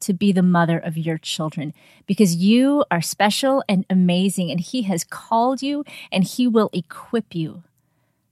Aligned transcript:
to 0.00 0.12
be 0.12 0.32
the 0.32 0.42
mother 0.42 0.78
of 0.78 0.96
your 0.96 1.18
children 1.18 1.72
because 2.06 2.36
you 2.36 2.84
are 2.90 3.00
special 3.00 3.62
and 3.68 3.84
amazing, 3.88 4.50
and 4.50 4.60
He 4.60 4.82
has 4.82 5.04
called 5.04 5.62
you 5.62 5.84
and 6.12 6.24
He 6.24 6.46
will 6.46 6.70
equip 6.72 7.34
you. 7.34 7.62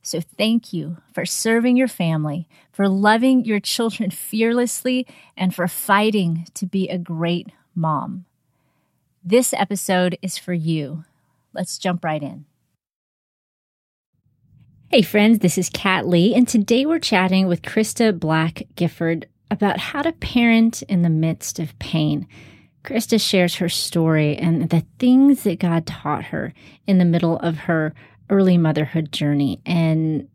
So, 0.03 0.21
thank 0.21 0.73
you 0.73 0.99
for 1.15 1.25
serving 1.25 1.79
your 1.79 1.89
family, 1.89 2.47
for 2.71 2.89
loving 2.89 3.45
your 3.47 3.61
children 3.61 4.11
fearlessly, 4.11 5.07
and 5.35 5.55
for 5.55 5.67
fighting 5.67 6.47
to 6.55 6.67
be 6.67 6.89
a 6.89 6.99
great 6.99 7.49
mom. 7.75 8.27
This 9.25 9.55
episode 9.55 10.19
is 10.21 10.37
for 10.37 10.53
you. 10.53 11.05
Let's 11.55 11.79
jump 11.79 12.05
right 12.05 12.23
in. 12.23 12.45
Hey, 14.91 15.01
friends, 15.01 15.39
this 15.39 15.57
is 15.57 15.71
Kat 15.71 16.07
Lee, 16.07 16.35
and 16.35 16.47
today 16.47 16.85
we're 16.85 16.99
chatting 16.99 17.47
with 17.47 17.63
Christa 17.63 18.17
Black 18.17 18.65
Gifford 18.77 19.27
about 19.55 19.79
how 19.79 20.03
to 20.03 20.13
parent 20.13 20.83
in 20.83 21.03
the 21.03 21.09
midst 21.09 21.59
of 21.59 21.79
pain. 21.79 22.27
Christa 22.85 23.21
shares 23.21 23.55
her 23.55 23.69
story 23.69 24.37
and 24.37 24.69
the 24.69 24.85
things 24.99 25.45
that 25.45 25.61
God 25.61 25.87
taught 25.87 26.25
her 26.25 26.53
in 26.87 26.99
the 26.99 27.05
middle 27.05 27.39
of 27.39 27.57
her 27.57 27.95
early 28.29 28.59
motherhood 28.59 29.13
journey. 29.13 29.61
And 29.65 30.29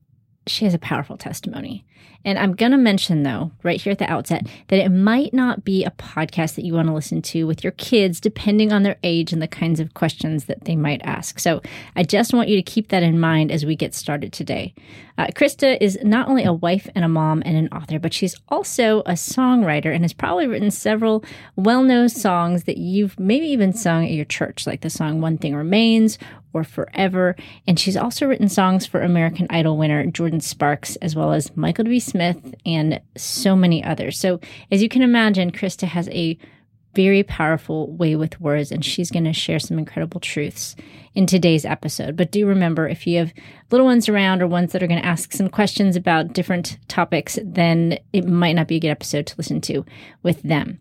she 0.49 0.65
has 0.65 0.73
a 0.73 0.79
powerful 0.79 1.17
testimony. 1.17 1.85
And 2.25 2.37
I'm 2.37 2.53
going 2.53 2.73
to 2.73 2.77
mention, 2.77 3.23
though, 3.23 3.51
right 3.63 3.79
here 3.79 3.91
at 3.91 3.99
the 3.99 4.11
outset, 4.11 4.45
that 4.67 4.79
it 4.79 4.89
might 4.89 5.33
not 5.33 5.63
be 5.63 5.85
a 5.85 5.91
podcast 5.91 6.55
that 6.55 6.65
you 6.65 6.73
want 6.73 6.89
to 6.89 6.93
listen 6.93 7.21
to 7.21 7.47
with 7.47 7.63
your 7.63 7.71
kids, 7.71 8.19
depending 8.19 8.73
on 8.73 8.83
their 8.83 8.97
age 9.03 9.31
and 9.31 9.41
the 9.41 9.47
kinds 9.47 9.79
of 9.79 9.93
questions 9.93 10.45
that 10.45 10.65
they 10.65 10.75
might 10.75 11.01
ask. 11.03 11.39
So 11.39 11.61
I 11.95 12.03
just 12.03 12.33
want 12.33 12.49
you 12.49 12.57
to 12.57 12.61
keep 12.61 12.89
that 12.89 13.03
in 13.03 13.19
mind 13.19 13.51
as 13.51 13.65
we 13.65 13.75
get 13.75 13.95
started 13.95 14.33
today. 14.33 14.73
Uh, 15.17 15.27
Christa 15.27 15.77
is 15.79 15.97
not 16.03 16.27
only 16.27 16.43
a 16.43 16.53
wife 16.53 16.89
and 16.93 17.05
a 17.05 17.09
mom 17.09 17.41
and 17.45 17.55
an 17.55 17.69
author, 17.69 17.99
but 17.99 18.13
she's 18.13 18.35
also 18.49 18.99
a 19.01 19.13
songwriter 19.13 19.93
and 19.93 20.03
has 20.03 20.13
probably 20.13 20.47
written 20.47 20.71
several 20.71 21.23
well 21.55 21.83
known 21.83 22.09
songs 22.09 22.65
that 22.65 22.77
you've 22.77 23.17
maybe 23.19 23.47
even 23.47 23.71
sung 23.71 24.03
at 24.03 24.11
your 24.11 24.25
church, 24.25 24.67
like 24.67 24.81
the 24.81 24.89
song 24.89 25.21
One 25.21 25.37
Thing 25.37 25.55
Remains 25.55 26.17
or 26.53 26.63
Forever. 26.63 27.35
And 27.67 27.79
she's 27.79 27.97
also 27.97 28.25
written 28.25 28.49
songs 28.49 28.85
for 28.85 29.01
American 29.01 29.47
Idol 29.49 29.77
winner 29.77 30.05
Jordin 30.05 30.41
Sparks, 30.41 30.95
as 30.97 31.15
well 31.15 31.31
as 31.33 31.55
Michael 31.55 31.85
W. 31.85 31.99
Smith 31.99 32.55
and 32.65 33.01
so 33.15 33.55
many 33.55 33.83
others. 33.83 34.19
So, 34.19 34.39
as 34.71 34.81
you 34.81 34.89
can 34.89 35.01
imagine, 35.01 35.51
Christa 35.51 35.87
has 35.87 36.09
a 36.09 36.37
very 36.95 37.23
powerful 37.23 37.91
way 37.91 38.15
with 38.15 38.41
words, 38.41 38.71
and 38.71 38.83
she's 38.83 39.11
going 39.11 39.25
to 39.25 39.33
share 39.33 39.59
some 39.59 39.77
incredible 39.77 40.19
truths 40.19 40.75
in 41.13 41.25
today's 41.25 41.65
episode. 41.65 42.15
But 42.15 42.31
do 42.31 42.47
remember 42.47 42.87
if 42.87 43.05
you 43.05 43.19
have 43.19 43.33
little 43.71 43.85
ones 43.85 44.09
around 44.09 44.41
or 44.41 44.47
ones 44.47 44.71
that 44.71 44.81
are 44.81 44.87
going 44.87 45.01
to 45.01 45.05
ask 45.05 45.31
some 45.31 45.49
questions 45.49 45.95
about 45.95 46.33
different 46.33 46.77
topics, 46.87 47.37
then 47.43 47.99
it 48.11 48.25
might 48.27 48.53
not 48.53 48.67
be 48.67 48.77
a 48.77 48.79
good 48.79 48.89
episode 48.89 49.27
to 49.27 49.35
listen 49.37 49.61
to 49.61 49.85
with 50.23 50.41
them. 50.41 50.79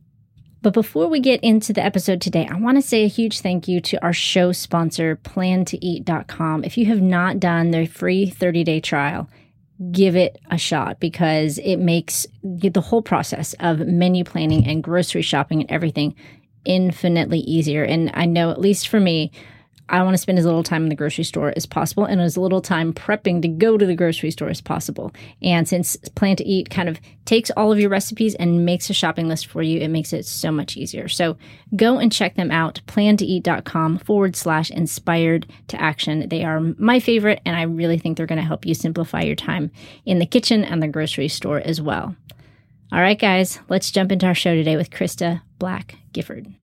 But 0.60 0.74
before 0.74 1.08
we 1.08 1.20
get 1.20 1.40
into 1.42 1.72
the 1.72 1.84
episode 1.84 2.20
today, 2.20 2.48
I 2.50 2.58
want 2.58 2.78
to 2.78 2.82
say 2.82 3.04
a 3.04 3.08
huge 3.08 3.40
thank 3.40 3.68
you 3.68 3.80
to 3.82 4.02
our 4.02 4.12
show 4.12 4.52
sponsor, 4.52 5.16
plantoeat.com. 5.16 6.64
If 6.64 6.76
you 6.76 6.86
have 6.86 7.00
not 7.00 7.38
done 7.38 7.70
their 7.70 7.86
free 7.86 8.28
30 8.28 8.64
day 8.64 8.80
trial, 8.80 9.28
give 9.92 10.16
it 10.16 10.38
a 10.50 10.58
shot 10.58 10.98
because 10.98 11.58
it 11.58 11.76
makes 11.76 12.26
the 12.42 12.80
whole 12.80 13.02
process 13.02 13.54
of 13.60 13.86
menu 13.86 14.24
planning 14.24 14.66
and 14.66 14.82
grocery 14.82 15.22
shopping 15.22 15.60
and 15.60 15.70
everything 15.70 16.16
infinitely 16.64 17.38
easier. 17.40 17.84
And 17.84 18.10
I 18.14 18.26
know, 18.26 18.50
at 18.50 18.60
least 18.60 18.88
for 18.88 18.98
me, 18.98 19.30
I 19.88 20.02
want 20.02 20.14
to 20.14 20.18
spend 20.18 20.38
as 20.38 20.44
little 20.44 20.62
time 20.62 20.82
in 20.82 20.88
the 20.88 20.94
grocery 20.94 21.24
store 21.24 21.52
as 21.56 21.66
possible 21.66 22.04
and 22.04 22.20
as 22.20 22.36
little 22.36 22.60
time 22.60 22.92
prepping 22.92 23.42
to 23.42 23.48
go 23.48 23.78
to 23.78 23.86
the 23.86 23.94
grocery 23.94 24.30
store 24.30 24.48
as 24.48 24.60
possible. 24.60 25.12
And 25.42 25.68
since 25.68 25.96
Plan 26.14 26.36
to 26.36 26.44
Eat 26.44 26.70
kind 26.70 26.88
of 26.88 27.00
takes 27.24 27.50
all 27.52 27.72
of 27.72 27.80
your 27.80 27.90
recipes 27.90 28.34
and 28.34 28.64
makes 28.64 28.90
a 28.90 28.94
shopping 28.94 29.28
list 29.28 29.46
for 29.46 29.62
you, 29.62 29.80
it 29.80 29.88
makes 29.88 30.12
it 30.12 30.26
so 30.26 30.50
much 30.50 30.76
easier. 30.76 31.08
So 31.08 31.36
go 31.76 31.98
and 31.98 32.12
check 32.12 32.34
them 32.34 32.50
out, 32.50 32.80
plantoeat.com 32.86 33.98
forward 33.98 34.36
slash 34.36 34.70
inspired 34.70 35.46
to 35.68 35.80
action. 35.80 36.28
They 36.28 36.44
are 36.44 36.60
my 36.60 37.00
favorite, 37.00 37.40
and 37.44 37.56
I 37.56 37.62
really 37.62 37.98
think 37.98 38.16
they're 38.16 38.26
going 38.26 38.40
to 38.40 38.46
help 38.46 38.66
you 38.66 38.74
simplify 38.74 39.22
your 39.22 39.36
time 39.36 39.70
in 40.04 40.18
the 40.18 40.26
kitchen 40.26 40.64
and 40.64 40.82
the 40.82 40.88
grocery 40.88 41.28
store 41.28 41.60
as 41.60 41.80
well. 41.80 42.14
All 42.90 43.00
right, 43.00 43.18
guys, 43.18 43.60
let's 43.68 43.90
jump 43.90 44.12
into 44.12 44.26
our 44.26 44.34
show 44.34 44.54
today 44.54 44.76
with 44.76 44.90
Christa 44.90 45.42
Black 45.58 45.96
Gifford. 46.12 46.54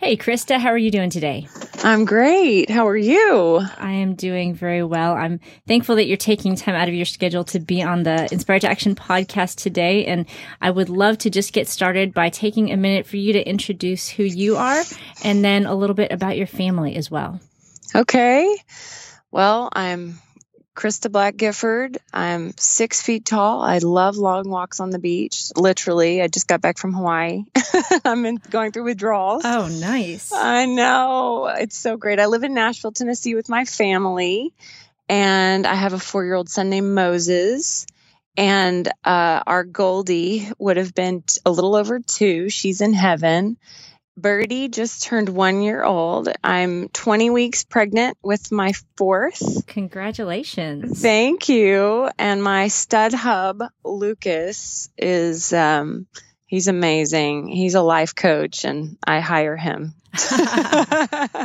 Hey, 0.00 0.16
Christa, 0.16 0.58
how 0.58 0.70
are 0.70 0.78
you 0.78 0.90
doing 0.90 1.10
today? 1.10 1.46
I'm 1.84 2.06
great. 2.06 2.70
How 2.70 2.88
are 2.88 2.96
you? 2.96 3.60
I 3.76 3.90
am 3.90 4.14
doing 4.14 4.54
very 4.54 4.82
well. 4.82 5.12
I'm 5.12 5.40
thankful 5.68 5.96
that 5.96 6.06
you're 6.06 6.16
taking 6.16 6.56
time 6.56 6.74
out 6.74 6.88
of 6.88 6.94
your 6.94 7.04
schedule 7.04 7.44
to 7.44 7.60
be 7.60 7.82
on 7.82 8.04
the 8.04 8.26
Inspired 8.32 8.62
to 8.62 8.70
Action 8.70 8.94
podcast 8.94 9.56
today. 9.56 10.06
And 10.06 10.24
I 10.62 10.70
would 10.70 10.88
love 10.88 11.18
to 11.18 11.28
just 11.28 11.52
get 11.52 11.68
started 11.68 12.14
by 12.14 12.30
taking 12.30 12.72
a 12.72 12.78
minute 12.78 13.06
for 13.06 13.18
you 13.18 13.34
to 13.34 13.46
introduce 13.46 14.08
who 14.08 14.22
you 14.22 14.56
are 14.56 14.82
and 15.22 15.44
then 15.44 15.66
a 15.66 15.74
little 15.74 15.92
bit 15.92 16.12
about 16.12 16.38
your 16.38 16.46
family 16.46 16.96
as 16.96 17.10
well. 17.10 17.38
Okay. 17.94 18.56
Well, 19.30 19.68
I'm 19.74 20.18
Christa 20.76 21.10
Black 21.10 21.36
Gifford. 21.36 21.98
I'm 22.12 22.56
six 22.56 23.02
feet 23.02 23.24
tall. 23.24 23.60
I 23.60 23.78
love 23.78 24.16
long 24.16 24.48
walks 24.48 24.80
on 24.80 24.90
the 24.90 24.98
beach. 24.98 25.50
Literally, 25.56 26.22
I 26.22 26.28
just 26.28 26.46
got 26.46 26.60
back 26.60 26.78
from 26.78 26.92
Hawaii. 26.92 27.44
I'm 28.04 28.24
in, 28.24 28.36
going 28.50 28.72
through 28.72 28.84
withdrawals. 28.84 29.42
Oh, 29.44 29.68
nice. 29.68 30.32
I 30.32 30.66
know. 30.66 31.46
It's 31.46 31.76
so 31.76 31.96
great. 31.96 32.20
I 32.20 32.26
live 32.26 32.44
in 32.44 32.54
Nashville, 32.54 32.92
Tennessee 32.92 33.34
with 33.34 33.48
my 33.48 33.64
family, 33.64 34.52
and 35.08 35.66
I 35.66 35.74
have 35.74 35.92
a 35.92 35.98
four 35.98 36.24
year 36.24 36.34
old 36.34 36.48
son 36.48 36.70
named 36.70 36.94
Moses. 36.94 37.86
And 38.36 38.88
uh, 39.04 39.42
our 39.46 39.64
Goldie 39.64 40.48
would 40.58 40.76
have 40.76 40.94
been 40.94 41.24
a 41.44 41.50
little 41.50 41.74
over 41.74 41.98
two. 41.98 42.48
She's 42.48 42.80
in 42.80 42.94
heaven. 42.94 43.58
Birdie 44.20 44.68
just 44.68 45.02
turned 45.02 45.28
one 45.28 45.62
year 45.62 45.82
old. 45.82 46.28
I'm 46.44 46.88
20 46.88 47.30
weeks 47.30 47.64
pregnant 47.64 48.18
with 48.22 48.52
my 48.52 48.72
fourth. 48.96 49.66
Congratulations. 49.66 51.00
Thank 51.00 51.48
you. 51.48 52.10
And 52.18 52.42
my 52.42 52.68
stud 52.68 53.14
hub, 53.14 53.62
Lucas, 53.84 54.90
is 54.98 55.52
um, 55.52 56.06
he's 56.50 56.66
amazing. 56.66 57.46
He's 57.46 57.74
a 57.76 57.80
life 57.80 58.14
coach, 58.14 58.64
and 58.64 58.98
I 59.06 59.20
hire 59.20 59.56
him. 59.56 59.94
I 60.12 61.38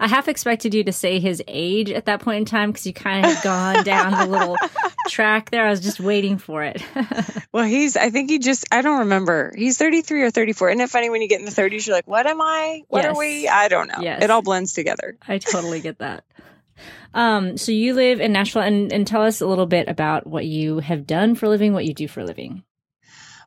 half 0.00 0.28
expected 0.28 0.72
you 0.72 0.84
to 0.84 0.92
say 0.92 1.20
his 1.20 1.42
age 1.46 1.90
at 1.90 2.06
that 2.06 2.20
point 2.20 2.38
in 2.38 2.44
time 2.46 2.70
because 2.70 2.86
you 2.86 2.94
kind 2.94 3.26
of 3.26 3.32
had 3.32 3.44
gone 3.44 3.84
down 3.84 4.12
the 4.12 4.24
little 4.26 4.56
track 5.08 5.50
there. 5.50 5.66
I 5.66 5.70
was 5.70 5.80
just 5.80 6.00
waiting 6.00 6.38
for 6.38 6.64
it. 6.64 6.82
well, 7.52 7.64
he's, 7.64 7.98
I 7.98 8.08
think 8.08 8.30
he 8.30 8.38
just, 8.38 8.64
I 8.72 8.80
don't 8.80 9.00
remember. 9.00 9.52
He's 9.54 9.76
33 9.76 10.22
or 10.22 10.30
34. 10.30 10.70
Isn't 10.70 10.80
it 10.80 10.88
funny 10.88 11.10
when 11.10 11.20
you 11.20 11.28
get 11.28 11.40
in 11.40 11.44
the 11.44 11.52
30s, 11.52 11.86
you're 11.86 11.94
like, 11.94 12.08
what 12.08 12.26
am 12.26 12.40
I? 12.40 12.84
What 12.88 13.04
yes. 13.04 13.14
are 13.14 13.18
we? 13.18 13.46
I 13.46 13.68
don't 13.68 13.88
know. 13.88 14.00
Yes. 14.00 14.22
It 14.22 14.30
all 14.30 14.40
blends 14.40 14.72
together. 14.72 15.18
I 15.28 15.36
totally 15.36 15.80
get 15.80 15.98
that. 15.98 16.24
Um, 17.12 17.58
so 17.58 17.72
you 17.72 17.92
live 17.92 18.22
in 18.22 18.32
Nashville 18.32 18.62
and, 18.62 18.90
and 18.90 19.06
tell 19.06 19.22
us 19.22 19.42
a 19.42 19.46
little 19.46 19.66
bit 19.66 19.88
about 19.88 20.26
what 20.26 20.46
you 20.46 20.78
have 20.78 21.06
done 21.06 21.34
for 21.34 21.44
a 21.44 21.50
living, 21.50 21.74
what 21.74 21.84
you 21.84 21.92
do 21.92 22.08
for 22.08 22.20
a 22.20 22.24
living. 22.24 22.62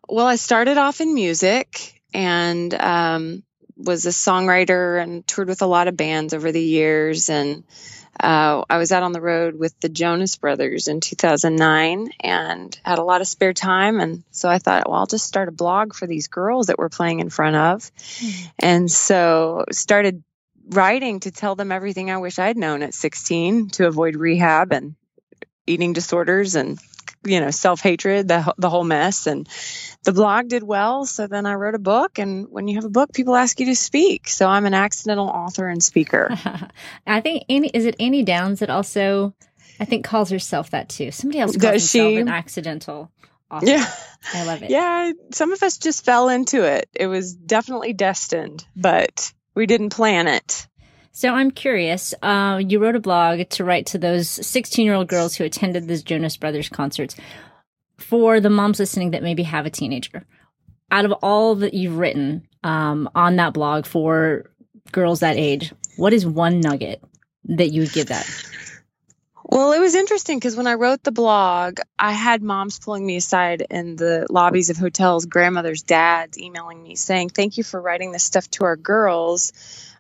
Well, 0.10 0.26
I 0.26 0.38
started 0.38 0.78
off 0.78 1.02
in 1.02 1.14
music 1.14 2.02
and 2.14 2.74
um, 2.74 3.44
was 3.78 4.06
a 4.06 4.10
songwriter 4.10 5.02
and 5.02 5.26
toured 5.26 5.48
with 5.48 5.62
a 5.62 5.68
lot 5.68 5.88
of 5.88 5.96
bands 5.96 6.34
over 6.34 6.52
the 6.52 6.62
years. 6.62 7.30
And 7.30 7.64
uh, 8.20 8.64
I 8.70 8.78
was 8.78 8.92
out 8.92 9.04
on 9.04 9.12
the 9.12 9.22
road 9.22 9.56
with 9.56 9.80
the 9.80 9.88
Jonas 9.88 10.36
Brothers 10.36 10.88
in 10.88 11.00
2009 11.00 12.10
and 12.20 12.80
had 12.84 12.98
a 12.98 13.04
lot 13.04 13.22
of 13.22 13.28
spare 13.28 13.54
time. 13.54 14.00
And 14.00 14.24
so 14.32 14.50
I 14.50 14.58
thought, 14.58 14.90
well, 14.90 15.00
I'll 15.00 15.06
just 15.06 15.28
start 15.28 15.48
a 15.48 15.54
blog 15.54 15.94
for 15.94 16.08
these 16.08 16.28
girls 16.28 16.68
that 16.68 16.80
we're 16.80 16.90
playing 16.90 17.20
in 17.20 17.30
front 17.30 17.56
of. 17.56 17.82
Mm-hmm. 17.82 18.48
And 18.60 18.92
so 18.92 19.66
started 19.72 20.24
writing 20.70 21.20
to 21.22 21.32
tell 21.32 21.56
them 21.56 21.72
everything 21.72 22.10
I 22.10 22.18
wish 22.18 22.40
I'd 22.40 22.58
known 22.58 22.82
at 22.84 22.94
16 22.94 23.70
to 23.72 23.88
avoid 23.88 24.16
rehab 24.16 24.72
and 24.72 24.96
eating 25.66 25.94
disorders 25.94 26.56
and 26.56 26.80
you 27.26 27.40
know 27.42 27.52
self-hatred 27.52 28.28
the, 28.28 28.54
the 28.58 28.70
whole 28.70 28.84
mess. 28.84 29.28
And 29.28 29.48
the 30.04 30.14
blog 30.14 30.48
did 30.48 30.64
well 30.64 31.06
so 31.06 31.28
then 31.28 31.46
i 31.46 31.54
wrote 31.54 31.76
a 31.76 31.80
book. 31.80 32.18
And 32.20 32.48
when 32.50 32.68
you 32.68 32.76
have 32.76 32.86
a 32.86 32.90
book 32.90 33.12
people 33.14 33.36
ask 33.36 33.60
you 33.60 33.66
to 33.68 33.76
speak. 33.76 34.28
So 34.30 34.48
i'm 34.48 34.66
an 34.66 34.74
accidental 34.74 35.28
author 35.28 35.68
and 35.68 35.84
speaker. 35.84 36.30
I 37.08 37.22
think 37.22 37.44
Annie, 37.50 37.72
is 37.74 37.86
it 37.86 37.96
annie 38.00 38.24
downs 38.24 38.60
that 38.60 38.70
also 38.70 39.34
i 39.80 39.86
think 39.86 40.06
calls 40.06 40.30
herself 40.30 40.70
that 40.72 40.90
too. 40.90 41.12
Somebody 41.12 41.40
else 41.40 41.58
calls 41.58 41.74
Does 41.74 41.90
she? 41.92 42.16
an 42.18 42.30
accidental 42.30 43.12
author. 43.52 43.66
yeah. 43.66 43.86
I 44.34 44.46
love 44.46 44.64
it. 44.64 44.70
Yeah 44.70 45.12
some 45.34 45.52
of 45.52 45.62
us 45.64 45.78
just 45.78 46.06
fell 46.06 46.30
into 46.30 46.64
it. 46.64 46.88
It 46.94 47.08
was 47.08 47.36
definitely 47.36 47.94
destined 47.94 48.66
but 48.76 49.34
We 49.56 49.66
didn't 49.66 49.90
plan 49.90 50.28
it. 50.28 50.68
So 51.20 51.34
I'm 51.34 51.52
curious. 51.52 52.14
Uh, 52.22 52.62
you 52.66 52.80
wrote 52.80 52.96
a 52.96 53.02
blog 53.02 53.50
to 53.50 53.66
write 53.66 53.88
to 53.88 53.98
those 53.98 54.30
16 54.30 54.86
year 54.86 54.96
old 54.96 55.10
girls 55.10 55.36
who 55.36 55.44
attended 55.44 55.86
the 55.86 55.98
Jonas 55.98 56.38
Brothers 56.38 56.70
concerts. 56.70 57.18
For 57.98 58.40
the 58.40 58.50
moms 58.50 58.80
listening 58.80 59.12
that 59.12 59.22
maybe 59.22 59.44
have 59.44 59.66
a 59.66 59.70
teenager, 59.70 60.26
out 60.90 61.04
of 61.04 61.12
all 61.22 61.56
that 61.56 61.74
you've 61.74 61.98
written 61.98 62.48
um, 62.64 63.10
on 63.16 63.36
that 63.36 63.54
blog 63.54 63.86
for 63.86 64.50
girls 64.94 65.20
that 65.20 65.36
age, 65.36 65.74
what 65.98 66.14
is 66.14 66.26
one 66.26 66.62
nugget 66.62 67.04
that 67.50 67.68
you 67.68 67.82
would 67.82 67.92
give 67.92 68.08
that? 68.08 68.26
Well, 69.44 69.74
it 69.74 69.80
was 69.80 69.96
interesting 69.96 70.38
because 70.38 70.56
when 70.56 70.68
I 70.68 70.76
wrote 70.76 71.04
the 71.04 71.12
blog, 71.12 71.80
I 71.98 72.14
had 72.14 72.42
moms 72.42 72.80
pulling 72.80 73.06
me 73.06 73.18
aside 73.18 73.66
in 73.70 73.98
the 73.98 74.26
lobbies 74.30 74.70
of 74.70 74.78
hotels, 74.78 75.26
grandmothers, 75.26 75.82
dads 75.82 76.40
emailing 76.40 76.82
me 76.82 76.96
saying, 76.96 77.30
Thank 77.30 77.58
you 77.58 77.66
for 77.66 77.82
writing 77.82 78.14
this 78.14 78.24
stuff 78.24 78.50
to 78.52 78.64
our 78.64 78.78
girls 78.78 79.52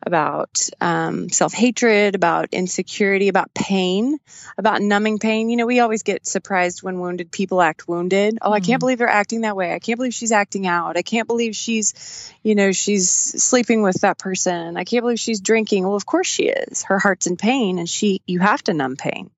about 0.04 0.70
um, 0.80 1.30
self 1.30 1.54
hatred, 1.54 2.16
about 2.16 2.50
insecurity, 2.52 3.28
about 3.28 3.54
pain, 3.54 4.18
about 4.58 4.82
numbing 4.82 5.20
pain. 5.20 5.50
You 5.50 5.58
know, 5.58 5.66
we 5.66 5.80
always 5.80 6.04
get 6.04 6.26
surprised 6.26 6.84
when 6.84 7.00
wounded 7.00 7.32
people 7.32 7.62
act 7.62 7.88
wounded. 7.88 8.38
Oh, 8.42 8.48
mm-hmm. 8.48 8.54
I 8.54 8.60
can't 8.60 8.68
mm-hmm. 8.68 8.80
believe 8.80 8.98
they're 9.00 9.08
acting 9.08 9.42
that 9.42 9.56
way. 9.56 9.74
I 9.74 9.80
can't 9.80 9.98
believe 9.98 10.14
she's 10.14 10.32
acting 10.32 10.68
out. 10.68 10.98
I 10.98 11.02
can't 11.02 11.28
believe 11.28 11.56
she's, 11.56 12.34
you 12.44 12.56
know, 12.56 12.72
she's 12.72 13.10
sleeping 13.10 13.82
with 13.82 14.02
that 14.02 14.18
person. 14.18 14.78
I 14.78 14.84
can't 14.84 15.04
believe 15.04 15.20
she's 15.20 15.42
drinking. 15.42 15.84
Well, 15.84 15.96
of 15.96 16.06
course 16.06 16.28
she 16.28 16.44
is. 16.44 16.84
Her 16.84 17.00
heart's 17.00 17.28
in 17.28 17.38
pain, 17.38 17.80
and 17.80 17.90
she, 17.90 18.22
you 18.26 18.40
have 18.40 18.64
to 18.64 18.74
numb 18.74 18.96
pain. 18.96 19.30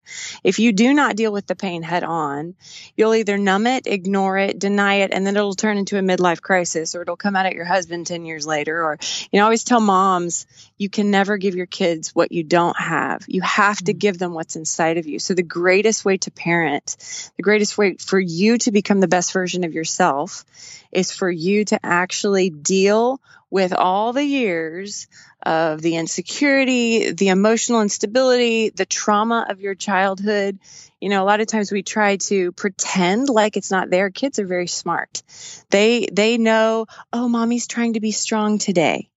If 0.44 0.60
you 0.60 0.72
do 0.72 0.94
not 0.94 1.16
deal 1.16 1.32
with 1.32 1.48
the 1.48 1.56
pain 1.56 1.84
head 1.84 2.04
on, 2.04 2.56
you'll 2.96 3.16
either 3.16 3.38
numb 3.38 3.68
it, 3.68 3.88
ignore 3.88 4.38
it, 4.38 4.60
deny 4.60 4.96
it, 4.96 5.12
and 5.14 5.26
then 5.26 5.36
it'll 5.36 5.54
turn 5.54 5.78
into 5.78 5.98
a 5.98 6.02
midlife 6.02 6.42
crisis, 6.42 6.96
or 6.96 7.02
it'll 7.02 7.18
come 7.18 7.36
out 7.36 7.46
at 7.46 7.56
your 7.56 7.66
husband 7.66 8.08
10 8.08 8.26
years 8.26 8.46
later. 8.46 8.84
Or, 8.84 8.98
you 9.32 9.38
know, 9.38 9.44
I 9.44 9.46
always 9.46 9.64
tell 9.64 9.80
moms, 9.80 10.46
you 10.78 10.90
can 10.90 11.12
never 11.12 11.38
give 11.38 11.56
your 11.56 11.66
kids 11.66 12.16
what 12.16 12.32
you 12.32 12.44
don't 12.44 12.78
have. 12.78 13.26
You 13.28 13.42
have 13.42 13.78
to 13.80 13.94
mm. 13.94 14.00
give 14.00 14.18
them 14.18 14.34
what's 14.34 14.56
inside 14.56 14.98
of 14.98 15.08
you. 15.08 15.20
So, 15.20 15.34
the 15.34 15.44
greatest 15.44 16.06
way 16.06 16.18
to 16.18 16.32
parent, 16.32 16.98
the 17.38 17.44
greatest 17.44 17.78
way 17.78 17.96
for 17.96 18.20
you 18.20 18.58
to 18.60 18.72
become 18.72 19.00
the 19.00 19.08
best 19.08 19.34
version 19.34 19.64
of 19.64 19.74
yourself 19.74 20.46
is 20.92 21.12
for 21.12 21.30
you 21.30 21.66
to 21.66 21.80
actually 21.86 22.50
deal 22.50 23.22
with 23.52 23.74
all 23.74 24.14
the 24.14 24.24
years 24.24 25.08
of 25.44 25.82
the 25.82 25.98
insecurity, 25.98 27.12
the 27.12 27.28
emotional 27.28 27.82
instability, 27.82 28.70
the 28.70 28.86
trauma 28.86 29.46
of 29.50 29.60
your 29.60 29.76
childhood. 29.76 30.58
You 31.00 31.10
know, 31.10 31.22
a 31.22 31.26
lot 31.26 31.42
of 31.42 31.48
times 31.48 31.72
we 31.72 31.84
try 31.84 32.16
to 32.18 32.52
pretend 32.54 33.30
like 33.30 33.58
it's 33.58 33.70
not 33.70 33.90
there. 33.90 34.10
Kids 34.10 34.40
are 34.40 34.48
very 34.48 34.68
smart. 34.68 35.22
They 35.70 36.08
they 36.12 36.38
know, 36.38 36.88
oh, 37.12 37.28
mommy's 37.28 37.68
trying 37.68 37.94
to 37.94 38.00
be 38.00 38.12
strong 38.12 38.58
today 38.58 39.10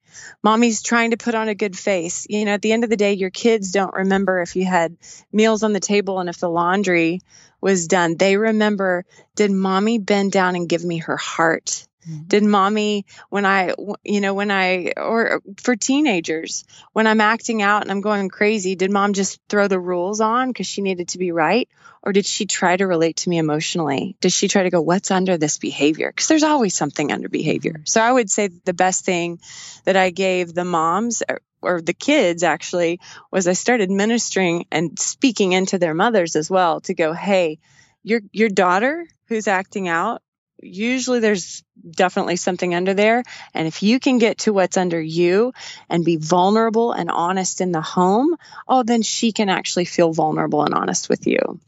mommy's 0.43 0.83
trying 0.83 1.11
to 1.11 1.17
put 1.17 1.35
on 1.35 1.49
a 1.49 1.55
good 1.55 1.77
face. 1.77 2.27
You 2.29 2.45
know, 2.45 2.53
at 2.53 2.63
the 2.63 2.73
end 2.73 2.85
of 2.85 2.91
the 2.91 2.97
day, 2.97 3.15
your 3.15 3.31
kids 3.31 3.73
don't 3.73 3.95
remember 3.95 4.41
if 4.41 4.57
you 4.57 4.65
had 4.65 4.97
meals 5.33 5.63
on 5.63 5.73
the 5.73 5.81
table 5.81 6.21
and 6.21 6.29
if 6.29 6.39
the 6.39 6.49
laundry 6.49 7.21
was 7.61 7.89
done. 7.89 8.17
They 8.17 8.37
remember, 8.37 9.05
did 9.35 9.51
mommy 9.51 9.99
bend 9.99 10.33
down 10.33 10.55
and 10.55 10.69
give 10.69 10.85
me 10.85 10.99
her 10.99 11.17
heart? 11.17 11.87
Mm-hmm. 12.09 12.25
Did 12.29 12.45
mommy, 12.45 13.07
when 13.31 13.47
I, 13.47 13.75
you 14.05 14.21
know, 14.21 14.35
when 14.35 14.51
I, 14.51 14.93
or 14.97 15.41
for 15.59 15.77
teenagers, 15.77 16.65
when 16.93 17.07
I'm 17.07 17.21
acting 17.21 17.63
out 17.63 17.83
and 17.83 17.91
I'm 17.91 18.01
going 18.01 18.29
crazy, 18.29 18.75
did 18.75 18.91
mom 18.91 19.13
just 19.13 19.41
throw 19.49 19.69
the 19.69 19.81
rules 19.81 20.21
on 20.21 20.49
because 20.49 20.67
she 20.67 20.83
needed 20.83 21.09
to 21.09 21.19
be 21.19 21.33
right? 21.33 21.69
Or 22.03 22.13
did 22.13 22.27
she 22.27 22.45
try 22.45 22.77
to 22.77 22.87
relate 22.87 23.17
to 23.19 23.31
me 23.31 23.39
emotionally? 23.39 24.17
Does 24.21 24.35
she 24.35 24.49
try 24.49 24.65
to 24.65 24.71
go, 24.71 24.83
what's 24.83 25.11
under 25.11 25.39
this 25.39 25.57
behavior? 25.57 26.11
Because 26.11 26.29
there's 26.29 26.43
always 26.43 26.75
something 26.75 27.11
under 27.11 27.31
behavior. 27.31 27.73
Mm-hmm. 27.73 27.87
So 27.87 28.03
I 28.03 28.13
would 28.13 28.31
say 28.31 28.49
the 28.49 28.75
best 28.75 29.07
thing 29.07 29.41
that 29.85 29.97
I 29.97 30.11
gave 30.11 30.53
the 30.53 30.67
moms 30.67 31.23
or, 31.27 31.41
or 31.63 31.81
the 31.81 31.95
kids 31.95 32.43
actually 32.43 33.01
was 33.31 33.49
I 33.49 33.55
started 33.55 33.91
ministering 33.91 34.67
and 34.71 34.99
speaking 34.99 35.53
into 35.53 35.79
their 35.79 35.95
mothers 35.95 36.37
as 36.37 36.51
well 36.51 36.83
to 36.83 36.95
go, 36.95 37.15
hey, 37.15 37.59
your 38.03 38.21
your 38.33 38.51
daughter 38.51 39.07
who's 39.29 39.49
acting 39.49 39.89
out 39.89 40.21
usually 40.65 41.21
there's 41.21 41.63
definitely 41.91 42.37
something 42.37 42.75
under 42.75 42.95
there. 42.95 43.23
And 43.53 43.69
if 43.69 43.83
you 43.83 44.01
can 44.01 44.19
get 44.19 44.39
to 44.39 44.53
what's 44.53 44.77
under 44.77 45.01
you 45.01 45.53
and 45.89 46.05
be 46.05 46.17
vulnerable 46.17 46.93
and 46.93 47.11
honest 47.11 47.61
in 47.61 47.73
the 47.73 47.81
home, 47.81 48.37
oh, 48.67 48.83
then 48.83 49.03
she 49.03 49.33
can 49.33 49.49
actually 49.49 49.85
feel 49.85 50.13
vulnerable 50.13 50.65
and 50.65 50.75
honest 50.75 51.09
with 51.09 51.27
you. 51.27 51.61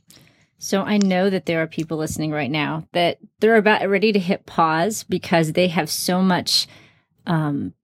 So 0.58 0.82
I 0.82 0.96
know 0.96 1.28
that 1.28 1.46
there 1.46 1.62
are 1.62 1.66
people 1.66 1.98
listening 1.98 2.30
right 2.30 2.50
now 2.50 2.86
that 2.92 3.18
they're 3.40 3.56
about 3.56 3.86
ready 3.88 4.12
to 4.12 4.18
hit 4.18 4.46
pause 4.46 5.02
because 5.02 5.52
they 5.52 5.68
have 5.68 5.90
so 5.90 6.22
much 6.22 6.66
um, 7.26 7.74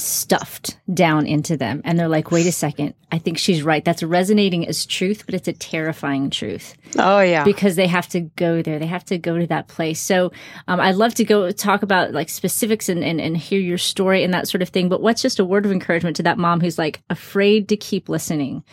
stuffed 0.00 0.78
down 0.92 1.26
into 1.26 1.56
them. 1.56 1.82
And 1.84 1.98
they're 1.98 2.08
like, 2.08 2.30
wait 2.30 2.46
a 2.46 2.52
second, 2.52 2.94
I 3.12 3.18
think 3.18 3.38
she's 3.38 3.62
right. 3.62 3.84
That's 3.84 4.02
resonating 4.02 4.66
as 4.66 4.86
truth, 4.86 5.24
but 5.26 5.34
it's 5.34 5.48
a 5.48 5.52
terrifying 5.52 6.30
truth. 6.30 6.74
Oh, 6.98 7.20
yeah. 7.20 7.44
Because 7.44 7.76
they 7.76 7.86
have 7.86 8.08
to 8.08 8.20
go 8.20 8.62
there. 8.62 8.78
They 8.78 8.86
have 8.86 9.04
to 9.06 9.18
go 9.18 9.38
to 9.38 9.46
that 9.48 9.68
place. 9.68 10.00
So 10.00 10.32
um, 10.68 10.80
I'd 10.80 10.96
love 10.96 11.14
to 11.14 11.24
go 11.24 11.50
talk 11.50 11.82
about 11.82 12.12
like 12.12 12.28
specifics 12.28 12.88
and, 12.88 13.04
and, 13.04 13.20
and 13.20 13.36
hear 13.36 13.60
your 13.60 13.78
story 13.78 14.24
and 14.24 14.34
that 14.34 14.48
sort 14.48 14.62
of 14.62 14.68
thing. 14.70 14.88
But 14.88 15.02
what's 15.02 15.22
just 15.22 15.38
a 15.38 15.44
word 15.44 15.66
of 15.66 15.72
encouragement 15.72 16.16
to 16.16 16.22
that 16.24 16.38
mom 16.38 16.60
who's 16.60 16.78
like 16.78 17.02
afraid 17.10 17.68
to 17.68 17.76
keep 17.76 18.08
listening 18.08 18.64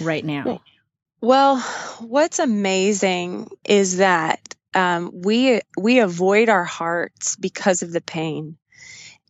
right 0.00 0.24
now? 0.24 0.60
Well, 1.20 1.58
what's 2.00 2.38
amazing 2.38 3.48
is 3.64 3.96
that 3.96 4.54
um, 4.74 5.10
we 5.12 5.60
we 5.78 6.00
avoid 6.00 6.50
our 6.50 6.64
hearts 6.64 7.34
because 7.36 7.82
of 7.82 7.90
the 7.92 8.02
pain. 8.02 8.58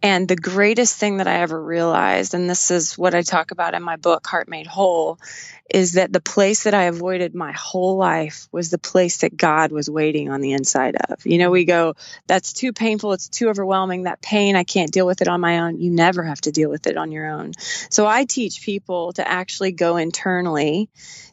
And 0.03 0.29
the 0.29 0.37
greatest 0.37 0.97
thing 0.97 1.17
that 1.17 1.27
I 1.27 1.41
ever 1.41 1.61
realized, 1.61 2.35
and 2.35 2.49
this 2.49 2.71
is 2.71 2.99
what 2.99 3.15
I 3.15 3.23
talk 3.23 3.51
about 3.51 3.75
in 3.75 3.83
my 3.83 3.97
book, 3.97 4.27
Heart 4.27 4.49
Made 4.49 4.67
Whole, 4.67 5.19
is 5.69 5.93
that 5.93 6.13
the 6.13 6.21
place 6.21 6.65
that 6.65 6.75
I 6.75 6.85
avoided 6.85 7.35
my 7.35 7.53
whole 7.53 7.97
life 7.97 8.49
was 8.53 8.71
the 8.71 8.79
place 8.79 9.19
that 9.19 9.37
God 9.37 9.73
was 9.73 9.91
waiting 9.91 10.31
on 10.31 10.41
the 10.41 10.53
inside 10.53 10.97
of. 10.97 11.27
You 11.27 11.39
know, 11.39 11.51
we 11.51 11.65
go, 11.65 11.95
that's 12.27 12.53
too 12.53 12.73
painful, 12.73 13.13
it's 13.13 13.29
too 13.29 13.49
overwhelming, 13.49 14.05
that 14.05 14.23
pain, 14.23 14.57
I 14.57 14.65
can't 14.65 14.93
deal 14.93 15.07
with 15.07 15.23
it 15.23 15.29
on 15.29 15.41
my 15.41 15.61
own. 15.61 15.81
You 15.81 15.91
never 15.91 16.23
have 16.23 16.41
to 16.43 16.53
deal 16.53 16.71
with 16.71 16.87
it 16.87 16.97
on 16.97 17.11
your 17.11 17.27
own. 17.27 17.53
So 17.91 18.07
I 18.07 18.25
teach 18.25 18.63
people 18.63 19.13
to 19.15 19.29
actually 19.29 19.73
go 19.73 19.97
internally 19.97 20.89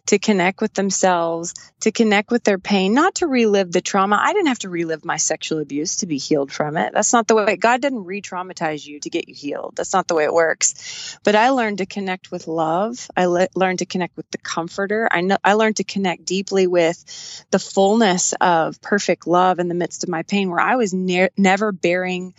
to 0.06 0.19
connect 0.19 0.62
with 0.62 0.74
themselves, 0.74 1.53
to 1.81 1.91
connect 1.91 2.30
with 2.30 2.44
their 2.44 2.57
pain, 2.57 2.94
not 2.94 3.15
to 3.15 3.27
relive 3.27 3.71
the 3.71 3.81
trauma. 3.81 4.19
I 4.21 4.33
didn't 4.33 4.47
have 4.47 4.59
to 4.59 4.69
relive 4.69 5.06
my 5.06 5.18
sexual 5.18 5.59
abuse 5.59 5.97
to 5.97 6.07
be 6.07 6.18
healed 6.18 6.51
from 6.51 6.75
it. 6.75 6.94
That's 6.94 7.13
not 7.13 7.27
the 7.27 7.35
way 7.35 7.56
God 7.56 7.81
didn't 7.81 8.03
re 8.03 8.21
traumatize 8.21 8.85
you 8.85 9.00
to 9.00 9.09
get 9.09 9.30
you 9.30 9.35
healed. 9.35 9.75
That's 9.75 9.94
not 9.94 10.07
the 10.07 10.15
way 10.15 10.25
it 10.25 10.33
works. 10.33 11.18
But 11.24 11.35
I 11.35 11.50
learned 11.50 11.77
to 11.77 11.85
connect 11.85 12.31
with 12.31 12.47
love. 12.47 13.09
I 13.16 13.25
le- 13.25 13.47
learned 13.56 13.80
to 13.80 13.85
connect 13.85 14.18
with 14.18 14.22
the 14.31 14.37
comforter. 14.37 15.07
I 15.11 15.21
know 15.21 15.37
I 15.44 15.53
learned 15.53 15.77
to 15.77 15.83
connect 15.83 16.25
deeply 16.25 16.68
with 16.68 17.45
the 17.51 17.59
fullness 17.59 18.33
of 18.39 18.81
perfect 18.81 19.27
love 19.27 19.59
in 19.59 19.68
the 19.68 19.75
midst 19.75 20.03
of 20.03 20.09
my 20.09 20.23
pain 20.23 20.49
where 20.49 20.59
I 20.59 20.75
was 20.75 20.94
ne- 20.94 21.30
never 21.37 21.71
bearing 21.71 22.33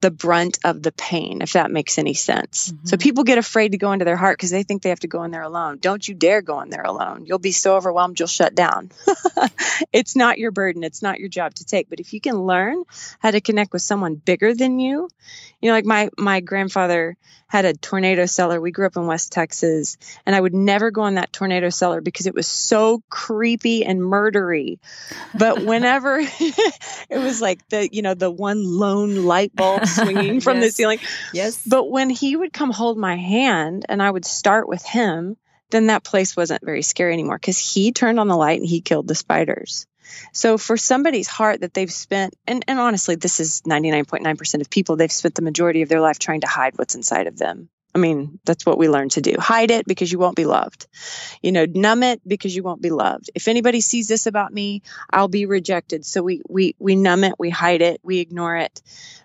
the 0.00 0.10
brunt 0.10 0.58
of 0.64 0.82
the 0.82 0.92
pain, 0.92 1.42
if 1.42 1.52
that 1.54 1.70
makes 1.70 1.98
any 1.98 2.14
sense. 2.14 2.70
Mm-hmm. 2.70 2.86
So 2.86 2.96
people 2.96 3.24
get 3.24 3.38
afraid 3.38 3.72
to 3.72 3.78
go 3.78 3.92
into 3.92 4.04
their 4.04 4.16
heart 4.16 4.38
because 4.38 4.50
they 4.50 4.62
think 4.62 4.82
they 4.82 4.90
have 4.90 5.00
to 5.00 5.08
go 5.08 5.24
in 5.24 5.30
there 5.32 5.42
alone. 5.42 5.78
Don't 5.80 6.06
you 6.06 6.14
dare 6.14 6.40
go 6.40 6.60
in 6.60 6.70
there 6.70 6.82
alone. 6.82 7.26
You'll 7.26 7.38
be 7.38 7.52
so 7.52 7.76
overwhelmed, 7.76 8.18
you'll 8.18 8.28
shut 8.28 8.54
down. 8.54 8.90
it's 9.92 10.14
not 10.14 10.38
your 10.38 10.52
burden, 10.52 10.84
it's 10.84 11.02
not 11.02 11.18
your 11.18 11.28
job 11.28 11.54
to 11.54 11.64
take. 11.64 11.90
But 11.90 12.00
if 12.00 12.12
you 12.12 12.20
can 12.20 12.36
learn 12.36 12.84
how 13.18 13.32
to 13.32 13.40
connect 13.40 13.72
with 13.72 13.82
someone 13.82 14.14
bigger 14.14 14.54
than 14.54 14.78
you, 14.78 15.08
you 15.60 15.68
know, 15.68 15.74
like 15.74 15.84
my 15.84 16.10
my 16.16 16.40
grandfather 16.40 17.16
had 17.48 17.64
a 17.64 17.72
tornado 17.72 18.26
cellar. 18.26 18.60
We 18.60 18.70
grew 18.70 18.86
up 18.86 18.96
in 18.96 19.06
West 19.06 19.32
Texas, 19.32 19.96
and 20.26 20.36
I 20.36 20.40
would 20.40 20.54
never 20.54 20.90
go 20.90 21.06
in 21.06 21.14
that 21.14 21.32
tornado 21.32 21.70
cellar 21.70 22.00
because 22.00 22.26
it 22.26 22.34
was 22.34 22.46
so 22.46 23.02
creepy 23.08 23.84
and 23.84 24.00
murdery. 24.00 24.78
But 25.36 25.62
whenever 25.64 26.18
it 26.20 27.18
was 27.18 27.40
like 27.40 27.66
the, 27.70 27.88
you 27.90 28.02
know, 28.02 28.14
the 28.14 28.30
one 28.30 28.62
lone 28.64 29.24
light 29.24 29.56
bulb 29.56 29.86
swinging 29.88 30.40
from 30.42 30.58
yes. 30.58 30.66
the 30.66 30.72
ceiling. 30.72 30.98
Yes. 31.32 31.66
But 31.66 31.90
when 31.90 32.10
he 32.10 32.36
would 32.36 32.52
come 32.52 32.70
hold 32.70 32.98
my 32.98 33.16
hand 33.16 33.86
and 33.88 34.02
I 34.02 34.10
would 34.10 34.24
start 34.24 34.68
with 34.68 34.84
him, 34.84 35.36
then 35.70 35.88
that 35.88 36.04
place 36.04 36.36
wasn't 36.36 36.64
very 36.64 36.82
scary 36.82 37.12
anymore 37.12 37.36
because 37.36 37.58
he 37.58 37.92
turned 37.92 38.18
on 38.18 38.28
the 38.28 38.36
light 38.36 38.60
and 38.60 38.68
he 38.68 38.80
killed 38.80 39.06
the 39.06 39.14
spiders. 39.14 39.86
So 40.32 40.56
for 40.56 40.76
somebody's 40.76 41.28
heart 41.28 41.60
that 41.60 41.74
they've 41.74 41.92
spent, 41.92 42.34
and, 42.46 42.64
and 42.66 42.78
honestly, 42.78 43.16
this 43.16 43.40
is 43.40 43.62
99.9% 43.62 44.60
of 44.60 44.70
people, 44.70 44.96
they've 44.96 45.12
spent 45.12 45.34
the 45.34 45.42
majority 45.42 45.82
of 45.82 45.88
their 45.88 46.00
life 46.00 46.18
trying 46.18 46.40
to 46.40 46.46
hide 46.46 46.78
what's 46.78 46.94
inside 46.94 47.26
of 47.26 47.36
them. 47.36 47.68
I 47.94 47.98
mean, 47.98 48.38
that's 48.44 48.66
what 48.66 48.78
we 48.78 48.88
learn 48.88 49.08
to 49.10 49.20
do. 49.20 49.34
Hide 49.38 49.70
it 49.70 49.86
because 49.86 50.12
you 50.12 50.18
won't 50.18 50.36
be 50.36 50.44
loved. 50.44 50.86
You 51.42 51.52
know, 51.52 51.64
numb 51.64 52.02
it 52.02 52.20
because 52.26 52.54
you 52.54 52.62
won't 52.62 52.82
be 52.82 52.90
loved. 52.90 53.30
If 53.34 53.48
anybody 53.48 53.80
sees 53.80 54.08
this 54.08 54.26
about 54.26 54.52
me, 54.52 54.82
I'll 55.10 55.28
be 55.28 55.46
rejected. 55.46 56.04
So 56.04 56.22
we 56.22 56.42
we 56.48 56.76
we 56.78 56.96
numb 56.96 57.24
it, 57.24 57.34
we 57.38 57.50
hide 57.50 57.82
it, 57.82 58.00
we 58.04 58.18
ignore 58.18 58.56
it. 58.56 58.82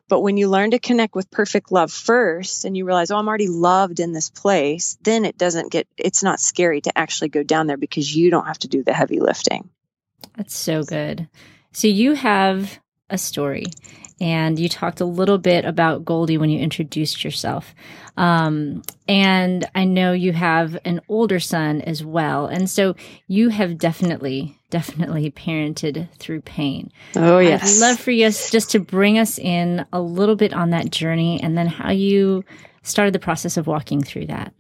But 0.09 0.21
when 0.21 0.37
you 0.37 0.49
learn 0.49 0.71
to 0.71 0.79
connect 0.79 1.15
with 1.15 1.31
perfect 1.31 1.71
love 1.71 1.91
first 1.91 2.65
and 2.65 2.75
you 2.75 2.85
realize, 2.85 3.09
"Oh, 3.09 3.17
I'm 3.17 3.27
already 3.27 3.47
loved 3.47 3.99
in 3.99 4.11
this 4.11 4.29
place," 4.29 4.97
then 5.01 5.25
it 5.25 5.37
doesn't 5.37 5.71
get 5.71 5.87
it's 5.97 6.23
not 6.23 6.39
scary 6.39 6.81
to 6.81 6.97
actually 6.97 7.29
go 7.29 7.43
down 7.43 7.67
there 7.67 7.77
because 7.77 8.15
you 8.15 8.29
don't 8.29 8.47
have 8.47 8.59
to 8.59 8.67
do 8.67 8.83
the 8.83 8.93
heavy 8.93 9.19
lifting. 9.19 9.69
That's 10.35 10.55
so 10.55 10.83
good. 10.83 11.27
So 11.71 11.87
you 11.87 12.13
have 12.13 12.79
a 13.09 13.17
story 13.17 13.65
and 14.23 14.57
you 14.57 14.69
talked 14.69 15.01
a 15.01 15.05
little 15.05 15.37
bit 15.37 15.65
about 15.65 16.05
Goldie 16.05 16.37
when 16.37 16.49
you 16.49 16.57
introduced 16.57 17.25
yourself. 17.25 17.75
Um, 18.15 18.81
and 19.05 19.69
I 19.75 19.83
know 19.83 20.13
you 20.13 20.31
have 20.31 20.77
an 20.85 21.01
older 21.09 21.41
son 21.41 21.81
as 21.81 22.05
well. 22.05 22.45
And 22.45 22.69
so 22.69 22.95
you 23.27 23.49
have 23.49 23.77
definitely, 23.77 24.57
definitely 24.69 25.29
parented 25.29 26.09
through 26.19 26.39
pain. 26.39 26.89
Oh, 27.17 27.39
yes. 27.39 27.81
I'd 27.81 27.85
love 27.85 27.99
for 27.99 28.11
you 28.11 28.27
just 28.27 28.71
to 28.71 28.79
bring 28.79 29.19
us 29.19 29.37
in 29.37 29.85
a 29.91 29.99
little 29.99 30.37
bit 30.37 30.53
on 30.53 30.69
that 30.69 30.89
journey 30.89 31.43
and 31.43 31.57
then 31.57 31.67
how 31.67 31.91
you 31.91 32.45
started 32.81 33.13
the 33.13 33.19
process 33.19 33.57
of 33.57 33.67
walking 33.67 34.01
through 34.01 34.27
that. 34.27 34.53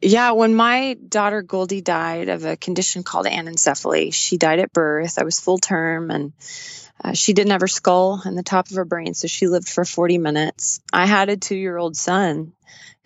Yeah, 0.00 0.32
when 0.32 0.54
my 0.54 0.94
daughter 1.08 1.42
Goldie 1.42 1.80
died 1.80 2.28
of 2.28 2.44
a 2.44 2.56
condition 2.56 3.02
called 3.02 3.26
anencephaly, 3.26 4.12
she 4.12 4.36
died 4.36 4.58
at 4.58 4.72
birth. 4.72 5.18
I 5.18 5.24
was 5.24 5.40
full 5.40 5.58
term 5.58 6.10
and 6.10 6.32
uh, 7.02 7.12
she 7.12 7.32
didn't 7.32 7.52
have 7.52 7.62
her 7.62 7.68
skull 7.68 8.22
in 8.24 8.34
the 8.34 8.42
top 8.42 8.70
of 8.70 8.76
her 8.76 8.84
brain, 8.84 9.14
so 9.14 9.26
she 9.26 9.46
lived 9.46 9.68
for 9.68 9.84
40 9.84 10.18
minutes. 10.18 10.80
I 10.92 11.06
had 11.06 11.28
a 11.28 11.36
two 11.36 11.56
year 11.56 11.76
old 11.76 11.96
son 11.96 12.52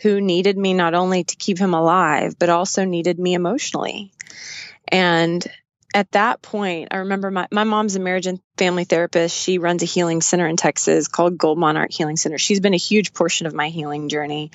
who 0.00 0.20
needed 0.20 0.56
me 0.56 0.74
not 0.74 0.94
only 0.94 1.24
to 1.24 1.36
keep 1.36 1.58
him 1.58 1.74
alive, 1.74 2.38
but 2.38 2.48
also 2.48 2.84
needed 2.84 3.18
me 3.18 3.34
emotionally. 3.34 4.12
And 4.88 5.46
at 5.92 6.12
that 6.12 6.40
point, 6.40 6.88
I 6.92 6.98
remember 6.98 7.30
my, 7.30 7.48
my 7.50 7.64
mom's 7.64 7.96
a 7.96 8.00
marriage 8.00 8.26
and 8.26 8.40
family 8.56 8.84
therapist. 8.84 9.36
She 9.36 9.58
runs 9.58 9.82
a 9.82 9.86
healing 9.86 10.20
center 10.20 10.46
in 10.46 10.56
Texas 10.56 11.08
called 11.08 11.36
Gold 11.36 11.58
Monarch 11.58 11.90
Healing 11.90 12.16
Center. 12.16 12.38
She's 12.38 12.60
been 12.60 12.74
a 12.74 12.78
huge 12.78 13.12
portion 13.12 13.46
of 13.46 13.54
my 13.54 13.70
healing 13.70 14.08
journey. 14.08 14.50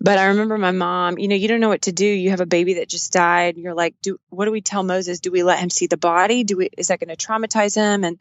But 0.00 0.18
I 0.18 0.26
remember 0.26 0.58
my 0.58 0.72
mom, 0.72 1.18
you 1.18 1.28
know, 1.28 1.36
you 1.36 1.46
don't 1.46 1.60
know 1.60 1.68
what 1.68 1.82
to 1.82 1.92
do. 1.92 2.06
You 2.06 2.30
have 2.30 2.40
a 2.40 2.46
baby 2.46 2.74
that 2.74 2.88
just 2.88 3.12
died. 3.12 3.56
You're 3.58 3.74
like, 3.74 3.94
do 4.02 4.18
what 4.28 4.46
do 4.46 4.50
we 4.50 4.60
tell 4.60 4.82
Moses? 4.82 5.20
Do 5.20 5.30
we 5.30 5.42
let 5.42 5.60
him 5.60 5.70
see 5.70 5.86
the 5.86 5.96
body? 5.96 6.44
Do 6.44 6.56
we 6.56 6.70
is 6.76 6.88
that 6.88 6.98
going 6.98 7.14
to 7.14 7.26
traumatize 7.26 7.76
him? 7.76 8.02
And 8.02 8.18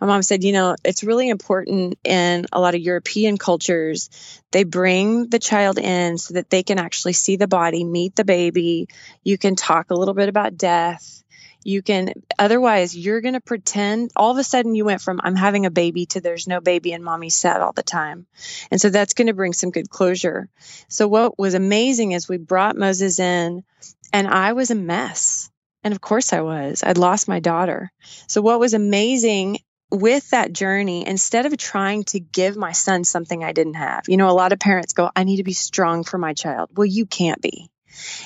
my 0.00 0.06
mom 0.06 0.22
said, 0.22 0.42
you 0.42 0.52
know, 0.52 0.76
it's 0.84 1.04
really 1.04 1.28
important 1.28 1.98
in 2.02 2.46
a 2.52 2.60
lot 2.60 2.74
of 2.74 2.80
European 2.80 3.38
cultures. 3.38 4.10
They 4.50 4.64
bring 4.64 5.28
the 5.28 5.38
child 5.38 5.78
in 5.78 6.18
so 6.18 6.34
that 6.34 6.50
they 6.50 6.62
can 6.62 6.78
actually 6.78 7.12
see 7.12 7.36
the 7.36 7.48
body, 7.48 7.84
meet 7.84 8.16
the 8.16 8.24
baby. 8.24 8.88
You 9.22 9.38
can 9.38 9.56
talk 9.56 9.90
a 9.90 9.94
little 9.94 10.14
bit 10.14 10.28
about 10.28 10.56
death 10.56 11.23
you 11.64 11.82
can 11.82 12.12
otherwise 12.38 12.96
you're 12.96 13.20
going 13.20 13.34
to 13.34 13.40
pretend 13.40 14.10
all 14.14 14.30
of 14.30 14.38
a 14.38 14.44
sudden 14.44 14.74
you 14.74 14.84
went 14.84 15.00
from 15.00 15.20
i'm 15.24 15.34
having 15.34 15.66
a 15.66 15.70
baby 15.70 16.06
to 16.06 16.20
there's 16.20 16.46
no 16.46 16.60
baby 16.60 16.92
and 16.92 17.02
mommy's 17.04 17.34
sad 17.34 17.60
all 17.60 17.72
the 17.72 17.82
time. 17.82 18.26
And 18.70 18.80
so 18.80 18.90
that's 18.90 19.14
going 19.14 19.26
to 19.26 19.34
bring 19.34 19.52
some 19.52 19.70
good 19.70 19.90
closure. 19.90 20.48
So 20.88 21.08
what 21.08 21.38
was 21.38 21.54
amazing 21.54 22.12
is 22.12 22.28
we 22.28 22.36
brought 22.36 22.76
moses 22.76 23.18
in 23.18 23.64
and 24.12 24.28
i 24.28 24.52
was 24.52 24.70
a 24.70 24.76
mess. 24.76 25.50
And 25.82 25.92
of 25.92 26.00
course 26.00 26.32
i 26.32 26.40
was. 26.40 26.82
I'd 26.82 26.98
lost 26.98 27.28
my 27.28 27.40
daughter. 27.40 27.90
So 28.28 28.42
what 28.42 28.60
was 28.60 28.74
amazing 28.74 29.58
with 29.90 30.30
that 30.30 30.52
journey, 30.52 31.06
instead 31.06 31.46
of 31.46 31.56
trying 31.56 32.04
to 32.04 32.20
give 32.20 32.56
my 32.56 32.72
son 32.72 33.04
something 33.04 33.44
I 33.44 33.52
didn't 33.52 33.74
have, 33.74 34.08
you 34.08 34.16
know, 34.16 34.28
a 34.28 34.32
lot 34.32 34.52
of 34.52 34.58
parents 34.58 34.92
go, 34.92 35.10
I 35.14 35.24
need 35.24 35.36
to 35.36 35.44
be 35.44 35.52
strong 35.52 36.04
for 36.04 36.18
my 36.18 36.34
child. 36.34 36.70
Well, 36.74 36.86
you 36.86 37.06
can't 37.06 37.40
be. 37.40 37.70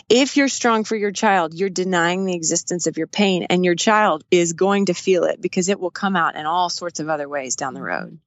If 0.09 0.37
you're 0.37 0.49
strong 0.49 0.85
for 0.85 0.97
your 0.97 1.11
child, 1.13 1.55
you're 1.55 1.69
denying 1.69 2.25
the 2.25 2.35
existence 2.35 2.87
of 2.87 2.97
your 2.97 3.07
pain, 3.07 3.45
and 3.51 3.65
your 3.65 3.75
child 3.75 4.25
is 4.31 4.53
going 4.53 4.87
to 4.87 4.95
feel 4.95 5.25
it 5.25 5.41
because 5.41 5.69
it 5.69 5.81
will 5.81 5.91
come 5.91 6.17
out 6.17 6.37
in 6.37 6.47
all 6.47 6.71
sorts 6.71 7.01
of 7.01 7.09
other 7.09 7.29
ways 7.29 7.57
down 7.57 7.75
the 7.75 7.81
mm-hmm. 7.81 8.05
road. 8.05 8.19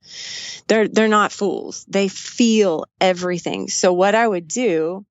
They're 0.68 0.88
they're 0.88 1.08
not 1.08 1.32
fools. 1.32 1.86
They 1.88 2.08
feel 2.08 2.86
everything. 3.00 3.68
So 3.68 3.94
what 3.94 4.16
I 4.16 4.28
would 4.28 4.48
do, 4.48 5.06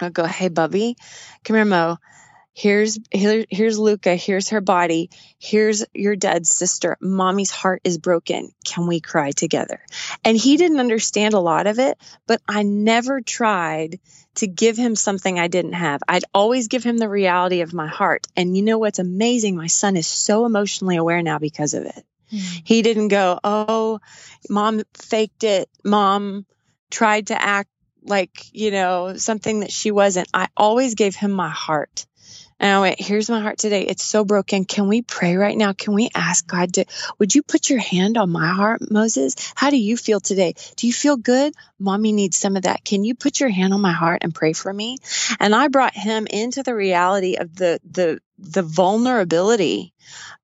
I'd 0.00 0.14
go, 0.14 0.24
"Hey, 0.24 0.48
Bubby, 0.48 0.96
come 1.44 1.56
here, 1.56 1.64
Mo." 1.64 1.98
here's 2.54 2.98
here, 3.10 3.44
here's 3.50 3.78
Luca, 3.78 4.14
here's 4.14 4.50
her 4.50 4.60
body, 4.60 5.10
here's 5.38 5.84
your 5.92 6.16
dead 6.16 6.46
sister. 6.46 6.96
Mommy's 7.00 7.50
heart 7.50 7.82
is 7.84 7.98
broken. 7.98 8.52
Can 8.64 8.86
we 8.86 9.00
cry 9.00 9.32
together? 9.32 9.80
And 10.24 10.36
he 10.36 10.56
didn't 10.56 10.80
understand 10.80 11.34
a 11.34 11.40
lot 11.40 11.66
of 11.66 11.78
it, 11.78 11.98
but 12.26 12.40
I 12.48 12.62
never 12.62 13.20
tried 13.20 13.98
to 14.36 14.46
give 14.46 14.76
him 14.76 14.96
something 14.96 15.38
I 15.38 15.48
didn't 15.48 15.74
have. 15.74 16.02
I'd 16.08 16.24
always 16.34 16.68
give 16.68 16.84
him 16.84 16.98
the 16.98 17.08
reality 17.08 17.60
of 17.60 17.72
my 17.72 17.86
heart. 17.86 18.26
And 18.36 18.56
you 18.56 18.62
know 18.62 18.78
what's 18.78 18.98
amazing? 18.98 19.56
My 19.56 19.68
son 19.68 19.96
is 19.96 20.06
so 20.06 20.44
emotionally 20.44 20.96
aware 20.96 21.22
now 21.22 21.38
because 21.38 21.74
of 21.74 21.84
it. 21.84 22.04
Mm. 22.32 22.62
He 22.64 22.82
didn't 22.82 23.08
go, 23.08 23.38
"Oh, 23.44 24.00
mom 24.48 24.82
faked 24.94 25.44
it. 25.44 25.68
Mom 25.84 26.46
tried 26.90 27.28
to 27.28 27.40
act 27.40 27.70
like, 28.02 28.46
you 28.52 28.70
know, 28.70 29.16
something 29.16 29.60
that 29.60 29.72
she 29.72 29.90
wasn't." 29.90 30.28
I 30.34 30.48
always 30.56 30.94
gave 30.94 31.14
him 31.14 31.30
my 31.30 31.50
heart. 31.50 32.06
And 32.60 32.70
I 32.70 32.80
went, 32.80 33.00
here's 33.00 33.28
my 33.28 33.40
heart 33.40 33.58
today. 33.58 33.82
It's 33.82 34.04
so 34.04 34.24
broken. 34.24 34.64
Can 34.64 34.88
we 34.88 35.02
pray 35.02 35.36
right 35.36 35.56
now? 35.56 35.72
Can 35.72 35.92
we 35.92 36.08
ask 36.14 36.46
God 36.46 36.74
to, 36.74 36.84
would 37.18 37.34
you 37.34 37.42
put 37.42 37.68
your 37.68 37.80
hand 37.80 38.16
on 38.16 38.30
my 38.30 38.46
heart, 38.46 38.80
Moses? 38.90 39.34
How 39.54 39.70
do 39.70 39.76
you 39.76 39.96
feel 39.96 40.20
today? 40.20 40.54
Do 40.76 40.86
you 40.86 40.92
feel 40.92 41.16
good? 41.16 41.52
Mommy 41.78 42.12
needs 42.12 42.36
some 42.36 42.56
of 42.56 42.62
that. 42.62 42.84
Can 42.84 43.04
you 43.04 43.14
put 43.14 43.40
your 43.40 43.48
hand 43.48 43.74
on 43.74 43.80
my 43.80 43.92
heart 43.92 44.20
and 44.22 44.34
pray 44.34 44.52
for 44.52 44.72
me? 44.72 44.98
And 45.40 45.54
I 45.54 45.68
brought 45.68 45.94
him 45.94 46.26
into 46.26 46.62
the 46.62 46.74
reality 46.74 47.36
of 47.36 47.54
the, 47.54 47.80
the, 47.90 48.20
the 48.38 48.62
vulnerability 48.62 49.92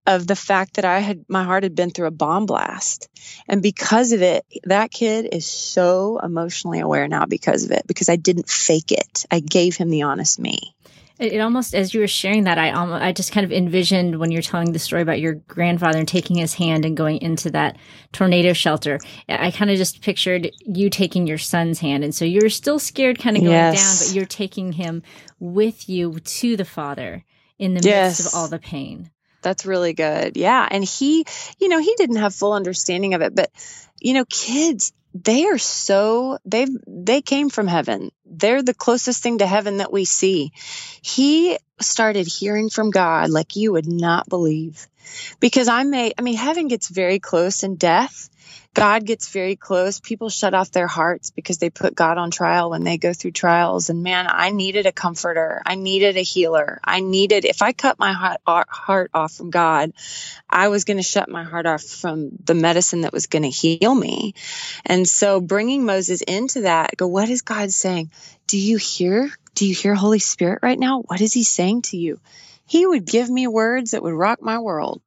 of 0.06 0.26
the 0.26 0.36
fact 0.36 0.74
that 0.74 0.84
I 0.84 0.98
had, 0.98 1.24
my 1.28 1.44
heart 1.44 1.62
had 1.62 1.74
been 1.74 1.90
through 1.90 2.08
a 2.08 2.12
bomb 2.12 2.46
blast. 2.46 3.08
And 3.48 3.62
because 3.62 4.12
of 4.12 4.22
it, 4.22 4.44
that 4.64 4.90
kid 4.90 5.28
is 5.30 5.46
so 5.46 6.18
emotionally 6.18 6.80
aware 6.80 7.06
now 7.06 7.26
because 7.26 7.64
of 7.64 7.70
it, 7.70 7.86
because 7.86 8.08
I 8.08 8.16
didn't 8.16 8.48
fake 8.48 8.92
it. 8.92 9.26
I 9.30 9.40
gave 9.40 9.76
him 9.76 9.90
the 9.90 10.02
honest 10.02 10.38
me. 10.38 10.74
It, 11.20 11.34
it, 11.34 11.40
almost, 11.40 11.74
as 11.74 11.92
you 11.92 12.00
were 12.00 12.08
sharing 12.08 12.44
that, 12.44 12.58
I 12.58 12.70
almost, 12.70 13.02
I 13.02 13.12
just 13.12 13.30
kind 13.30 13.44
of 13.44 13.52
envisioned 13.52 14.18
when 14.18 14.32
you're 14.32 14.40
telling 14.40 14.72
the 14.72 14.78
story 14.78 15.02
about 15.02 15.20
your 15.20 15.34
grandfather 15.34 15.98
and 15.98 16.08
taking 16.08 16.36
his 16.36 16.54
hand 16.54 16.86
and 16.86 16.96
going 16.96 17.20
into 17.20 17.50
that 17.50 17.76
tornado 18.12 18.54
shelter. 18.54 18.98
I 19.28 19.50
kind 19.50 19.70
of 19.70 19.76
just 19.76 20.00
pictured 20.00 20.50
you 20.60 20.88
taking 20.88 21.26
your 21.26 21.36
son's 21.36 21.78
hand, 21.78 22.04
and 22.04 22.14
so 22.14 22.24
you're 22.24 22.48
still 22.48 22.78
scared, 22.78 23.18
kind 23.18 23.36
of 23.36 23.42
going 23.42 23.52
yes. 23.52 23.76
down, 24.00 24.08
but 24.08 24.16
you're 24.16 24.24
taking 24.24 24.72
him 24.72 25.02
with 25.38 25.90
you 25.90 26.18
to 26.18 26.56
the 26.56 26.64
Father 26.64 27.22
in 27.58 27.74
the 27.74 27.82
yes. 27.82 28.18
midst 28.18 28.32
of 28.32 28.38
all 28.38 28.48
the 28.48 28.58
pain. 28.58 29.10
That's 29.42 29.66
really 29.66 29.92
good. 29.92 30.38
Yeah, 30.38 30.66
and 30.70 30.82
he, 30.82 31.26
you 31.58 31.68
know, 31.68 31.80
he 31.80 31.94
didn't 31.96 32.16
have 32.16 32.34
full 32.34 32.54
understanding 32.54 33.12
of 33.12 33.20
it, 33.20 33.34
but 33.34 33.50
you 34.00 34.14
know, 34.14 34.24
kids 34.24 34.92
they 35.14 35.46
are 35.46 35.58
so 35.58 36.38
they've 36.44 36.68
they 36.86 37.20
came 37.22 37.50
from 37.50 37.66
heaven. 37.66 38.10
They're 38.26 38.62
the 38.62 38.74
closest 38.74 39.22
thing 39.22 39.38
to 39.38 39.46
heaven 39.46 39.78
that 39.78 39.92
we 39.92 40.04
see. 40.04 40.52
He 41.02 41.58
started 41.80 42.26
hearing 42.26 42.70
from 42.70 42.90
god 42.90 43.30
like 43.30 43.56
you 43.56 43.72
would 43.72 43.88
not 43.88 44.28
believe. 44.28 44.86
Because 45.40 45.68
i 45.68 45.82
may 45.82 46.12
i 46.18 46.22
mean 46.22 46.36
heaven 46.36 46.68
gets 46.68 46.88
very 46.88 47.18
close 47.18 47.62
in 47.62 47.76
death 47.76 48.28
God 48.72 49.04
gets 49.04 49.28
very 49.28 49.56
close. 49.56 49.98
People 49.98 50.28
shut 50.30 50.54
off 50.54 50.70
their 50.70 50.86
hearts 50.86 51.30
because 51.30 51.58
they 51.58 51.70
put 51.70 51.94
God 51.94 52.18
on 52.18 52.30
trial 52.30 52.70
when 52.70 52.84
they 52.84 52.98
go 52.98 53.12
through 53.12 53.32
trials. 53.32 53.90
And 53.90 54.04
man, 54.04 54.26
I 54.28 54.50
needed 54.50 54.86
a 54.86 54.92
comforter. 54.92 55.60
I 55.66 55.74
needed 55.74 56.16
a 56.16 56.22
healer. 56.22 56.80
I 56.84 57.00
needed, 57.00 57.44
if 57.44 57.62
I 57.62 57.72
cut 57.72 57.98
my 57.98 58.12
heart 58.46 59.10
off 59.12 59.32
from 59.32 59.50
God, 59.50 59.92
I 60.48 60.68
was 60.68 60.84
going 60.84 60.98
to 60.98 61.02
shut 61.02 61.28
my 61.28 61.42
heart 61.42 61.66
off 61.66 61.82
from 61.82 62.30
the 62.44 62.54
medicine 62.54 63.00
that 63.00 63.12
was 63.12 63.26
going 63.26 63.42
to 63.42 63.50
heal 63.50 63.94
me. 63.94 64.34
And 64.86 65.06
so 65.06 65.40
bringing 65.40 65.84
Moses 65.84 66.22
into 66.22 66.62
that, 66.62 66.96
go, 66.96 67.08
what 67.08 67.28
is 67.28 67.42
God 67.42 67.72
saying? 67.72 68.12
Do 68.46 68.56
you 68.56 68.76
hear? 68.76 69.30
Do 69.54 69.66
you 69.66 69.74
hear 69.74 69.94
Holy 69.94 70.20
Spirit 70.20 70.60
right 70.62 70.78
now? 70.78 71.00
What 71.00 71.20
is 71.20 71.32
he 71.32 71.42
saying 71.42 71.82
to 71.82 71.96
you? 71.96 72.20
He 72.66 72.86
would 72.86 73.04
give 73.04 73.28
me 73.28 73.48
words 73.48 73.90
that 73.90 74.02
would 74.02 74.14
rock 74.14 74.40
my 74.40 74.60
world. 74.60 75.02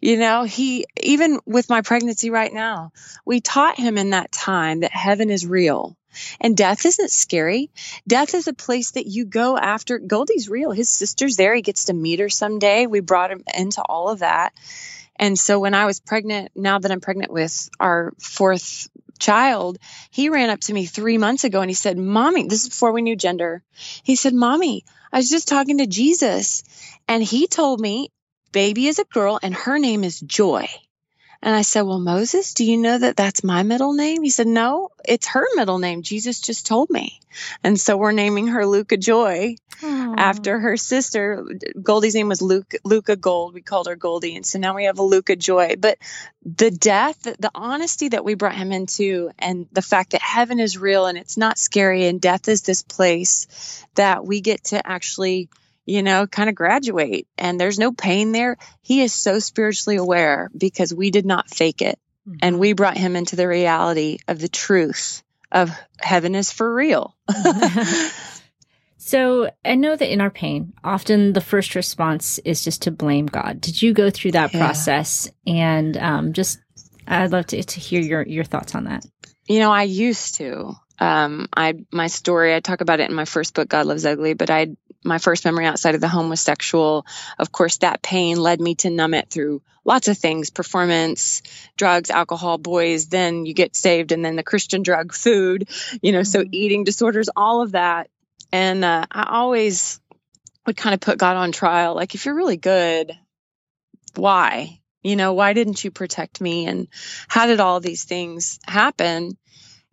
You 0.00 0.16
know, 0.18 0.44
he, 0.44 0.86
even 1.02 1.40
with 1.46 1.68
my 1.68 1.82
pregnancy 1.82 2.30
right 2.30 2.52
now, 2.52 2.92
we 3.24 3.40
taught 3.40 3.78
him 3.78 3.98
in 3.98 4.10
that 4.10 4.32
time 4.32 4.80
that 4.80 4.92
heaven 4.92 5.30
is 5.30 5.46
real 5.46 5.96
and 6.40 6.56
death 6.56 6.86
isn't 6.86 7.10
scary. 7.10 7.70
Death 8.06 8.34
is 8.34 8.48
a 8.48 8.52
place 8.52 8.92
that 8.92 9.06
you 9.06 9.24
go 9.24 9.56
after. 9.56 9.98
Goldie's 9.98 10.48
real. 10.48 10.70
His 10.70 10.88
sister's 10.88 11.36
there. 11.36 11.54
He 11.54 11.62
gets 11.62 11.84
to 11.84 11.92
meet 11.92 12.20
her 12.20 12.28
someday. 12.28 12.86
We 12.86 13.00
brought 13.00 13.30
him 13.30 13.42
into 13.54 13.82
all 13.82 14.08
of 14.08 14.20
that. 14.20 14.52
And 15.16 15.38
so 15.38 15.58
when 15.58 15.74
I 15.74 15.86
was 15.86 16.00
pregnant, 16.00 16.52
now 16.54 16.78
that 16.78 16.92
I'm 16.92 17.00
pregnant 17.00 17.32
with 17.32 17.68
our 17.80 18.12
fourth 18.18 18.88
child, 19.18 19.78
he 20.10 20.28
ran 20.28 20.50
up 20.50 20.60
to 20.60 20.72
me 20.72 20.86
three 20.86 21.18
months 21.18 21.44
ago 21.44 21.60
and 21.60 21.70
he 21.70 21.74
said, 21.74 21.98
Mommy, 21.98 22.46
this 22.46 22.62
is 22.62 22.68
before 22.68 22.92
we 22.92 23.02
knew 23.02 23.16
gender. 23.16 23.62
He 24.04 24.14
said, 24.14 24.32
Mommy, 24.32 24.84
I 25.12 25.16
was 25.16 25.28
just 25.28 25.48
talking 25.48 25.78
to 25.78 25.86
Jesus 25.86 26.62
and 27.08 27.22
he 27.22 27.48
told 27.48 27.80
me 27.80 28.12
baby 28.52 28.86
is 28.86 28.98
a 28.98 29.04
girl 29.04 29.38
and 29.42 29.54
her 29.54 29.78
name 29.78 30.04
is 30.04 30.20
Joy. 30.20 30.68
And 31.40 31.54
I 31.54 31.62
said, 31.62 31.82
Well, 31.82 32.00
Moses, 32.00 32.54
do 32.54 32.64
you 32.64 32.76
know 32.76 32.98
that 32.98 33.16
that's 33.16 33.44
my 33.44 33.62
middle 33.62 33.92
name? 33.92 34.22
He 34.22 34.30
said, 34.30 34.48
No, 34.48 34.90
it's 35.04 35.28
her 35.28 35.46
middle 35.54 35.78
name. 35.78 36.02
Jesus 36.02 36.40
just 36.40 36.66
told 36.66 36.90
me. 36.90 37.20
And 37.62 37.78
so 37.78 37.96
we're 37.96 38.12
naming 38.12 38.48
her 38.48 38.66
Luca 38.66 38.96
Joy 38.96 39.54
Aww. 39.80 40.14
after 40.18 40.58
her 40.58 40.76
sister. 40.76 41.46
Goldie's 41.80 42.16
name 42.16 42.28
was 42.28 42.42
Luca, 42.42 42.78
Luca 42.84 43.14
Gold. 43.14 43.54
We 43.54 43.62
called 43.62 43.86
her 43.86 43.94
Goldie. 43.94 44.34
And 44.34 44.44
so 44.44 44.58
now 44.58 44.74
we 44.74 44.86
have 44.86 44.98
a 44.98 45.04
Luca 45.04 45.36
Joy. 45.36 45.76
But 45.78 45.98
the 46.44 46.72
death, 46.72 47.22
the 47.22 47.52
honesty 47.54 48.08
that 48.08 48.24
we 48.24 48.34
brought 48.34 48.56
him 48.56 48.72
into, 48.72 49.30
and 49.38 49.68
the 49.70 49.82
fact 49.82 50.12
that 50.12 50.22
heaven 50.22 50.58
is 50.58 50.76
real 50.76 51.06
and 51.06 51.16
it's 51.16 51.36
not 51.36 51.58
scary, 51.58 52.06
and 52.06 52.20
death 52.20 52.48
is 52.48 52.62
this 52.62 52.82
place 52.82 53.86
that 53.94 54.24
we 54.24 54.40
get 54.40 54.64
to 54.64 54.84
actually 54.84 55.50
you 55.88 56.02
know, 56.02 56.26
kind 56.26 56.50
of 56.50 56.54
graduate 56.54 57.26
and 57.38 57.58
there's 57.58 57.78
no 57.78 57.92
pain 57.92 58.32
there. 58.32 58.58
He 58.82 59.00
is 59.00 59.14
so 59.14 59.38
spiritually 59.38 59.96
aware 59.96 60.50
because 60.56 60.92
we 60.92 61.10
did 61.10 61.24
not 61.24 61.48
fake 61.48 61.80
it. 61.80 61.98
Mm-hmm. 62.28 62.36
And 62.42 62.58
we 62.60 62.74
brought 62.74 62.98
him 62.98 63.16
into 63.16 63.36
the 63.36 63.48
reality 63.48 64.18
of 64.28 64.38
the 64.38 64.50
truth 64.50 65.22
of 65.50 65.70
heaven 65.98 66.34
is 66.34 66.52
for 66.52 66.74
real. 66.74 67.16
so 68.98 69.50
I 69.64 69.76
know 69.76 69.96
that 69.96 70.12
in 70.12 70.20
our 70.20 70.28
pain, 70.28 70.74
often 70.84 71.32
the 71.32 71.40
first 71.40 71.74
response 71.74 72.38
is 72.40 72.62
just 72.62 72.82
to 72.82 72.90
blame 72.90 73.24
God. 73.24 73.62
Did 73.62 73.80
you 73.80 73.94
go 73.94 74.10
through 74.10 74.32
that 74.32 74.52
yeah. 74.52 74.60
process? 74.60 75.30
And 75.46 75.96
um, 75.96 76.34
just, 76.34 76.58
I'd 77.06 77.32
love 77.32 77.46
to, 77.46 77.62
to 77.62 77.80
hear 77.80 78.02
your, 78.02 78.22
your 78.26 78.44
thoughts 78.44 78.74
on 78.74 78.84
that. 78.84 79.06
You 79.46 79.60
know, 79.60 79.72
I 79.72 79.84
used 79.84 80.34
to. 80.34 80.74
Um, 81.00 81.48
I 81.56 81.74
my 81.92 82.08
story. 82.08 82.54
I 82.54 82.60
talk 82.60 82.80
about 82.80 82.98
it 82.98 83.08
in 83.08 83.14
my 83.14 83.24
first 83.24 83.54
book, 83.54 83.68
God 83.68 83.86
Loves 83.86 84.04
Ugly. 84.04 84.34
But 84.34 84.50
I 84.50 84.76
my 85.04 85.18
first 85.18 85.44
memory 85.44 85.66
outside 85.66 85.94
of 85.94 86.00
the 86.00 86.08
home 86.08 86.28
was 86.28 86.40
sexual. 86.40 87.06
Of 87.38 87.52
course, 87.52 87.78
that 87.78 88.02
pain 88.02 88.36
led 88.36 88.60
me 88.60 88.74
to 88.76 88.90
numb 88.90 89.14
it 89.14 89.30
through 89.30 89.62
lots 89.84 90.08
of 90.08 90.18
things: 90.18 90.50
performance, 90.50 91.42
drugs, 91.76 92.10
alcohol, 92.10 92.58
boys. 92.58 93.06
Then 93.06 93.46
you 93.46 93.54
get 93.54 93.76
saved, 93.76 94.12
and 94.12 94.24
then 94.24 94.36
the 94.36 94.42
Christian 94.42 94.82
drug, 94.82 95.14
food. 95.14 95.68
You 96.02 96.12
know, 96.12 96.20
mm-hmm. 96.20 96.42
so 96.42 96.44
eating 96.50 96.84
disorders, 96.84 97.28
all 97.34 97.62
of 97.62 97.72
that. 97.72 98.10
And 98.52 98.84
uh, 98.84 99.04
I 99.10 99.36
always 99.38 100.00
would 100.66 100.76
kind 100.76 100.94
of 100.94 101.00
put 101.00 101.18
God 101.18 101.36
on 101.36 101.52
trial. 101.52 101.94
Like, 101.94 102.14
if 102.14 102.26
you're 102.26 102.34
really 102.34 102.56
good, 102.56 103.12
why? 104.14 104.80
You 105.02 105.16
know, 105.16 105.32
why 105.32 105.52
didn't 105.52 105.82
you 105.84 105.90
protect 105.90 106.40
me? 106.40 106.66
And 106.66 106.88
how 107.28 107.46
did 107.46 107.60
all 107.60 107.80
these 107.80 108.04
things 108.04 108.58
happen? 108.66 109.36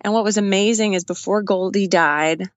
And 0.01 0.13
what 0.13 0.23
was 0.23 0.37
amazing 0.37 0.93
is 0.93 1.03
before 1.03 1.41
Goldie 1.41 1.87
died, 1.87 2.49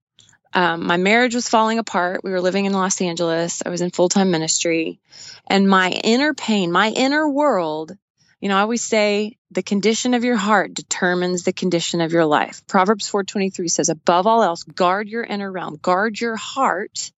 um, 0.52 0.86
my 0.86 0.96
marriage 0.96 1.34
was 1.34 1.48
falling 1.48 1.78
apart. 1.78 2.24
We 2.24 2.30
were 2.30 2.40
living 2.40 2.64
in 2.64 2.72
Los 2.72 3.00
Angeles. 3.00 3.62
I 3.64 3.68
was 3.68 3.80
in 3.80 3.90
full 3.90 4.08
time 4.08 4.30
ministry. 4.30 5.00
And 5.46 5.68
my 5.68 5.90
inner 5.90 6.34
pain, 6.34 6.72
my 6.72 6.90
inner 6.90 7.28
world, 7.28 7.96
you 8.40 8.48
know, 8.48 8.56
I 8.56 8.60
always 8.60 8.82
say 8.82 9.36
the 9.50 9.62
condition 9.62 10.14
of 10.14 10.24
your 10.24 10.36
heart 10.36 10.74
determines 10.74 11.42
the 11.42 11.52
condition 11.52 12.00
of 12.00 12.12
your 12.12 12.24
life. 12.24 12.66
Proverbs 12.66 13.08
4:23 13.10 13.68
says 13.70 13.88
above 13.88 14.26
all 14.26 14.42
else 14.42 14.62
guard 14.62 15.08
your 15.08 15.24
inner 15.24 15.50
realm, 15.50 15.78
guard 15.80 16.20
your 16.20 16.36
heart 16.36 17.10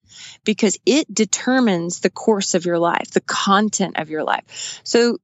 because 0.45 0.79
it 0.87 1.13
determines 1.13 2.01
the 2.01 2.11
course 2.11 2.55
of 2.55 2.65
your 2.65 2.79
life, 2.79 3.11
the 3.13 3.21
content 3.21 3.99
of 3.99 4.11
your 4.11 4.25
life. 4.25 4.81
So 4.85 5.19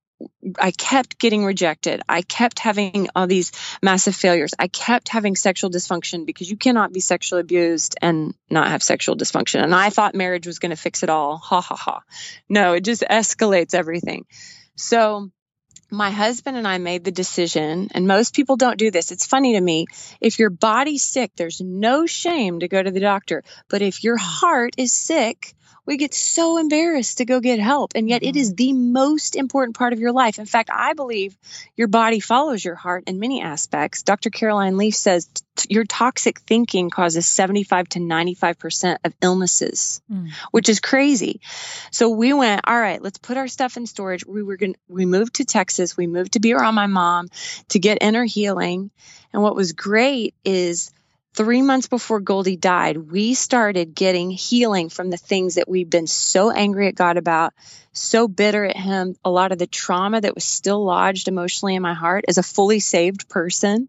I 0.59 0.71
kept 0.71 1.19
getting 1.19 1.45
rejected. 1.45 2.01
I 2.09 2.23
kept 2.23 2.59
having 2.59 3.09
all 3.15 3.27
these 3.27 3.53
massive 3.83 4.17
failures. 4.17 4.55
I 4.59 4.69
kept 4.69 5.09
having 5.09 5.37
sexual 5.37 5.71
dysfunction 5.71 6.25
because 6.25 6.51
you 6.51 6.57
cannot 6.57 6.93
be 6.93 7.01
sexually 7.01 7.41
abused 7.41 7.97
and 8.01 8.35
not 8.49 8.69
have 8.69 8.83
sexual 8.83 9.17
dysfunction. 9.17 9.63
And 9.63 9.75
I 9.75 9.91
thought 9.91 10.15
marriage 10.15 10.47
was 10.47 10.59
going 10.59 10.71
to 10.71 10.77
fix 10.77 11.03
it 11.03 11.11
all. 11.11 11.37
Ha 11.39 11.61
ha 11.61 11.77
ha. 11.77 12.03
No, 12.49 12.75
it 12.75 12.85
just 12.85 13.03
escalates 13.03 13.75
everything. 13.75 14.25
So 14.77 15.31
my 15.91 16.11
husband 16.11 16.57
and 16.57 16.67
I 16.67 16.79
made 16.79 17.05
the 17.05 17.13
decision, 17.13 17.89
and 17.93 18.07
most 18.07 18.35
people 18.35 18.57
don't 18.57 18.79
do 18.79 18.91
this. 18.91 19.13
It's 19.13 19.27
funny 19.27 19.55
to 19.55 19.61
me. 19.61 19.87
If 20.21 20.39
your 20.39 20.51
body's 20.51 21.05
sick, 21.05 21.33
there's 21.37 21.61
no 21.61 22.07
shame 22.07 22.61
to 22.61 22.69
go 22.69 22.83
to 22.83 22.91
the 22.91 23.01
doctor. 23.01 23.45
But 23.69 23.83
if 23.83 24.03
your 24.03 24.17
heart 24.17 24.75
is 24.79 24.93
sick, 24.93 25.55
we 25.87 25.97
get 25.97 26.13
so 26.13 26.59
embarrassed 26.59 27.19
to 27.19 27.25
go 27.25 27.41
get 27.41 27.61
help. 27.61 27.93
And 27.95 28.09
yet, 28.09 28.23
mm-hmm. 28.23 28.31
it 28.31 28.37
is 28.37 28.55
the 28.55 28.73
most 28.73 29.37
important 29.37 29.77
part 29.77 29.93
of 29.93 30.01
your 30.01 30.13
life. 30.13 30.39
In 30.39 30.47
fact, 30.47 30.69
I 30.73 30.93
believe 30.93 31.37
your 31.77 31.89
body 31.89 32.21
follows 32.21 32.65
your 32.65 32.75
heart 32.75 33.05
in 33.07 33.21
many 33.21 33.41
aspects. 33.41 34.03
Dr. 34.03 34.31
Caroline 34.31 34.77
Leaf 34.77 34.97
says 34.97 35.29
t- 35.55 35.69
your 35.73 35.85
toxic 35.85 36.41
thinking 36.41 36.91
causes 36.91 37.27
75 37.27 37.89
to 37.91 37.99
95% 38.01 38.99
of 39.05 39.15
illnesses, 39.23 40.03
mm. 40.11 40.31
which 40.51 40.69
is 40.69 40.81
crazy. 40.81 41.41
So 41.93 42.11
we 42.11 42.33
went, 42.33 42.63
all 42.65 42.79
right, 42.79 43.01
let's 43.01 43.19
put 43.19 43.37
our 43.37 43.49
stuff 43.49 43.77
in 43.77 43.87
storage. 43.87 44.27
We 44.27 44.43
were 44.43 44.57
going 44.57 44.77
we 44.89 45.07
moved 45.07 45.35
to 45.35 45.45
Texas. 45.45 45.97
We 45.97 46.07
moved 46.07 46.33
to 46.33 46.41
be 46.41 46.53
around 46.53 46.75
my 46.75 46.89
mom 46.89 47.29
to 47.69 47.79
get 47.79 47.99
inner 48.01 48.25
healing. 48.25 48.91
And 49.33 49.43
what 49.43 49.55
was 49.55 49.73
great 49.73 50.35
is 50.45 50.91
three 51.37 51.61
months 51.61 51.87
before 51.87 52.21
Goldie 52.21 52.57
died, 52.57 52.97
we 52.97 53.35
started 53.35 53.95
getting 53.95 54.31
healing 54.31 54.89
from 54.89 55.11
the 55.11 55.19
things 55.19 55.57
that 55.57 55.69
we've 55.69 55.89
been 55.89 56.07
so 56.07 56.51
angry 56.51 56.89
at 56.89 56.95
God 56.95 57.19
about, 57.19 57.53
so 57.93 58.27
bitter 58.27 58.65
at 58.65 58.77
Him, 58.77 59.15
a 59.23 59.31
lot 59.31 59.53
of 59.53 59.59
the 59.59 59.67
trauma 59.67 60.21
that 60.21 60.35
was 60.35 60.45
still 60.45 60.83
lodged 60.83 61.29
emotionally 61.29 61.75
in 61.75 61.83
my 61.83 61.95
heart 61.95 62.25
as 62.27 62.39
a 62.39 62.43
fully 62.43 62.81
saved 62.81 63.29
person. 63.29 63.89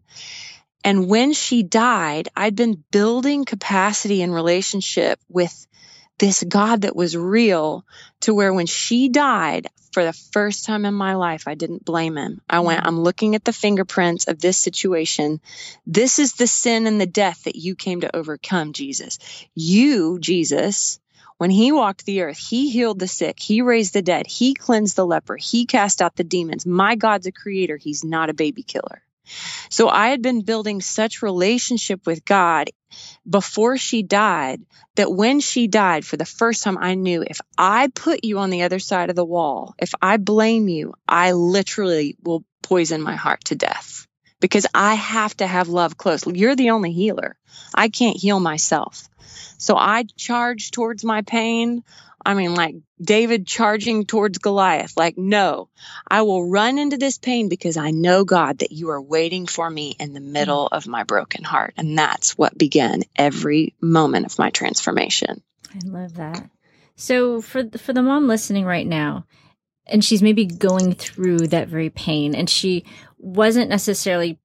And 0.84 1.08
when 1.08 1.32
she 1.32 1.62
died, 1.62 2.28
I'd 2.36 2.54
been 2.54 2.84
building 2.92 3.44
capacity 3.44 4.22
and 4.22 4.32
relationship 4.32 5.18
with 5.28 5.66
this 6.18 6.42
God 6.42 6.82
that 6.82 6.96
was 6.96 7.16
real 7.16 7.84
to 8.20 8.34
where 8.34 8.52
when 8.52 8.66
she 8.66 9.08
died, 9.08 9.68
for 9.92 10.04
the 10.04 10.12
first 10.12 10.64
time 10.64 10.84
in 10.84 10.94
my 10.94 11.14
life, 11.14 11.48
I 11.48 11.54
didn't 11.54 11.84
blame 11.84 12.16
him. 12.16 12.40
I 12.48 12.60
went, 12.60 12.80
mm-hmm. 12.80 12.88
I'm 12.88 13.00
looking 13.00 13.34
at 13.34 13.44
the 13.44 13.52
fingerprints 13.52 14.28
of 14.28 14.40
this 14.40 14.58
situation. 14.58 15.40
This 15.86 16.18
is 16.18 16.34
the 16.34 16.46
sin 16.46 16.86
and 16.86 17.00
the 17.00 17.06
death 17.06 17.44
that 17.44 17.56
you 17.56 17.74
came 17.74 18.02
to 18.02 18.14
overcome, 18.14 18.74
Jesus. 18.74 19.18
You, 19.54 20.18
Jesus, 20.20 21.00
when 21.38 21.50
he 21.50 21.72
walked 21.72 22.04
the 22.04 22.22
earth, 22.22 22.38
he 22.38 22.70
healed 22.70 22.98
the 22.98 23.08
sick, 23.08 23.40
he 23.40 23.62
raised 23.62 23.94
the 23.94 24.02
dead, 24.02 24.26
he 24.26 24.54
cleansed 24.54 24.96
the 24.96 25.06
leper, 25.06 25.36
he 25.36 25.66
cast 25.66 26.02
out 26.02 26.16
the 26.16 26.24
demons. 26.24 26.66
My 26.66 26.96
God's 26.96 27.26
a 27.26 27.32
creator, 27.32 27.76
he's 27.76 28.04
not 28.04 28.30
a 28.30 28.34
baby 28.34 28.62
killer. 28.62 29.02
So 29.70 29.88
I 29.88 30.08
had 30.08 30.22
been 30.22 30.42
building 30.42 30.80
such 30.80 31.22
relationship 31.22 32.06
with 32.06 32.24
God 32.24 32.70
before 33.28 33.76
she 33.76 34.02
died 34.02 34.62
that 34.96 35.12
when 35.12 35.40
she 35.40 35.68
died 35.68 36.04
for 36.04 36.16
the 36.16 36.24
first 36.24 36.62
time 36.62 36.78
I 36.78 36.94
knew 36.94 37.22
if 37.26 37.40
I 37.56 37.88
put 37.88 38.24
you 38.24 38.38
on 38.38 38.50
the 38.50 38.62
other 38.62 38.78
side 38.78 39.10
of 39.10 39.16
the 39.16 39.24
wall, 39.24 39.74
if 39.78 39.92
I 40.00 40.16
blame 40.16 40.68
you, 40.68 40.94
I 41.06 41.32
literally 41.32 42.16
will 42.22 42.44
poison 42.62 43.02
my 43.02 43.14
heart 43.14 43.44
to 43.46 43.54
death 43.54 44.06
because 44.40 44.66
I 44.74 44.94
have 44.94 45.36
to 45.38 45.46
have 45.46 45.68
love 45.68 45.96
close. 45.96 46.26
You're 46.26 46.56
the 46.56 46.70
only 46.70 46.92
healer. 46.92 47.36
I 47.74 47.88
can't 47.88 48.16
heal 48.16 48.40
myself. 48.40 49.08
So 49.58 49.76
I 49.76 50.04
charge 50.16 50.70
towards 50.70 51.04
my 51.04 51.22
pain. 51.22 51.82
I 52.24 52.34
mean, 52.34 52.54
like 52.54 52.74
David 53.00 53.46
charging 53.46 54.04
towards 54.04 54.38
Goliath, 54.38 54.96
like, 54.96 55.16
no, 55.16 55.68
I 56.06 56.22
will 56.22 56.48
run 56.48 56.78
into 56.78 56.96
this 56.96 57.18
pain 57.18 57.48
because 57.48 57.76
I 57.76 57.90
know, 57.90 58.24
God, 58.24 58.58
that 58.58 58.72
you 58.72 58.90
are 58.90 59.00
waiting 59.00 59.46
for 59.46 59.68
me 59.68 59.96
in 59.98 60.12
the 60.12 60.20
middle 60.20 60.66
of 60.66 60.86
my 60.86 61.04
broken 61.04 61.44
heart. 61.44 61.74
And 61.76 61.96
that's 61.96 62.36
what 62.36 62.58
began 62.58 63.02
every 63.16 63.74
moment 63.80 64.26
of 64.26 64.38
my 64.38 64.50
transformation. 64.50 65.42
I 65.74 65.86
love 65.86 66.14
that. 66.14 66.50
So 66.96 67.40
for 67.40 67.64
for 67.78 67.92
the 67.92 68.02
mom 68.02 68.26
listening 68.26 68.64
right 68.64 68.86
now, 68.86 69.24
and 69.86 70.04
she's 70.04 70.22
maybe 70.22 70.44
going 70.44 70.94
through 70.94 71.48
that 71.48 71.68
very 71.68 71.90
pain 71.90 72.34
and 72.34 72.48
she 72.50 72.84
wasn't 73.18 73.70
necessarily 73.70 74.38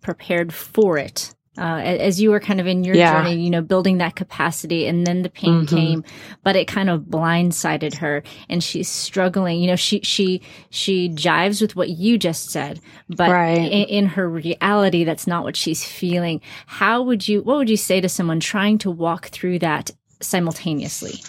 prepared 0.00 0.52
for 0.52 0.98
it 0.98 1.33
uh, 1.56 1.80
as 1.82 2.20
you 2.20 2.30
were 2.30 2.40
kind 2.40 2.60
of 2.60 2.66
in 2.66 2.84
your 2.84 2.96
yeah. 2.96 3.22
journey, 3.22 3.40
you 3.40 3.50
know, 3.50 3.62
building 3.62 3.98
that 3.98 4.16
capacity 4.16 4.86
and 4.86 5.06
then 5.06 5.22
the 5.22 5.30
pain 5.30 5.66
mm-hmm. 5.66 5.76
came, 5.76 6.04
but 6.42 6.56
it 6.56 6.66
kind 6.66 6.90
of 6.90 7.02
blindsided 7.02 7.94
her 7.94 8.22
and 8.48 8.62
she's 8.62 8.88
struggling. 8.88 9.60
You 9.60 9.68
know, 9.68 9.76
she, 9.76 10.00
she, 10.00 10.42
she 10.70 11.08
jives 11.10 11.60
with 11.60 11.76
what 11.76 11.88
you 11.90 12.18
just 12.18 12.50
said, 12.50 12.80
but 13.08 13.30
right. 13.30 13.56
in, 13.56 13.88
in 13.88 14.06
her 14.06 14.28
reality, 14.28 15.04
that's 15.04 15.26
not 15.26 15.44
what 15.44 15.56
she's 15.56 15.84
feeling. 15.84 16.40
How 16.66 17.02
would 17.02 17.26
you, 17.28 17.42
what 17.42 17.58
would 17.58 17.70
you 17.70 17.76
say 17.76 18.00
to 18.00 18.08
someone 18.08 18.40
trying 18.40 18.78
to 18.78 18.90
walk 18.90 19.28
through 19.28 19.60
that 19.60 19.90
simultaneously? 20.20 21.22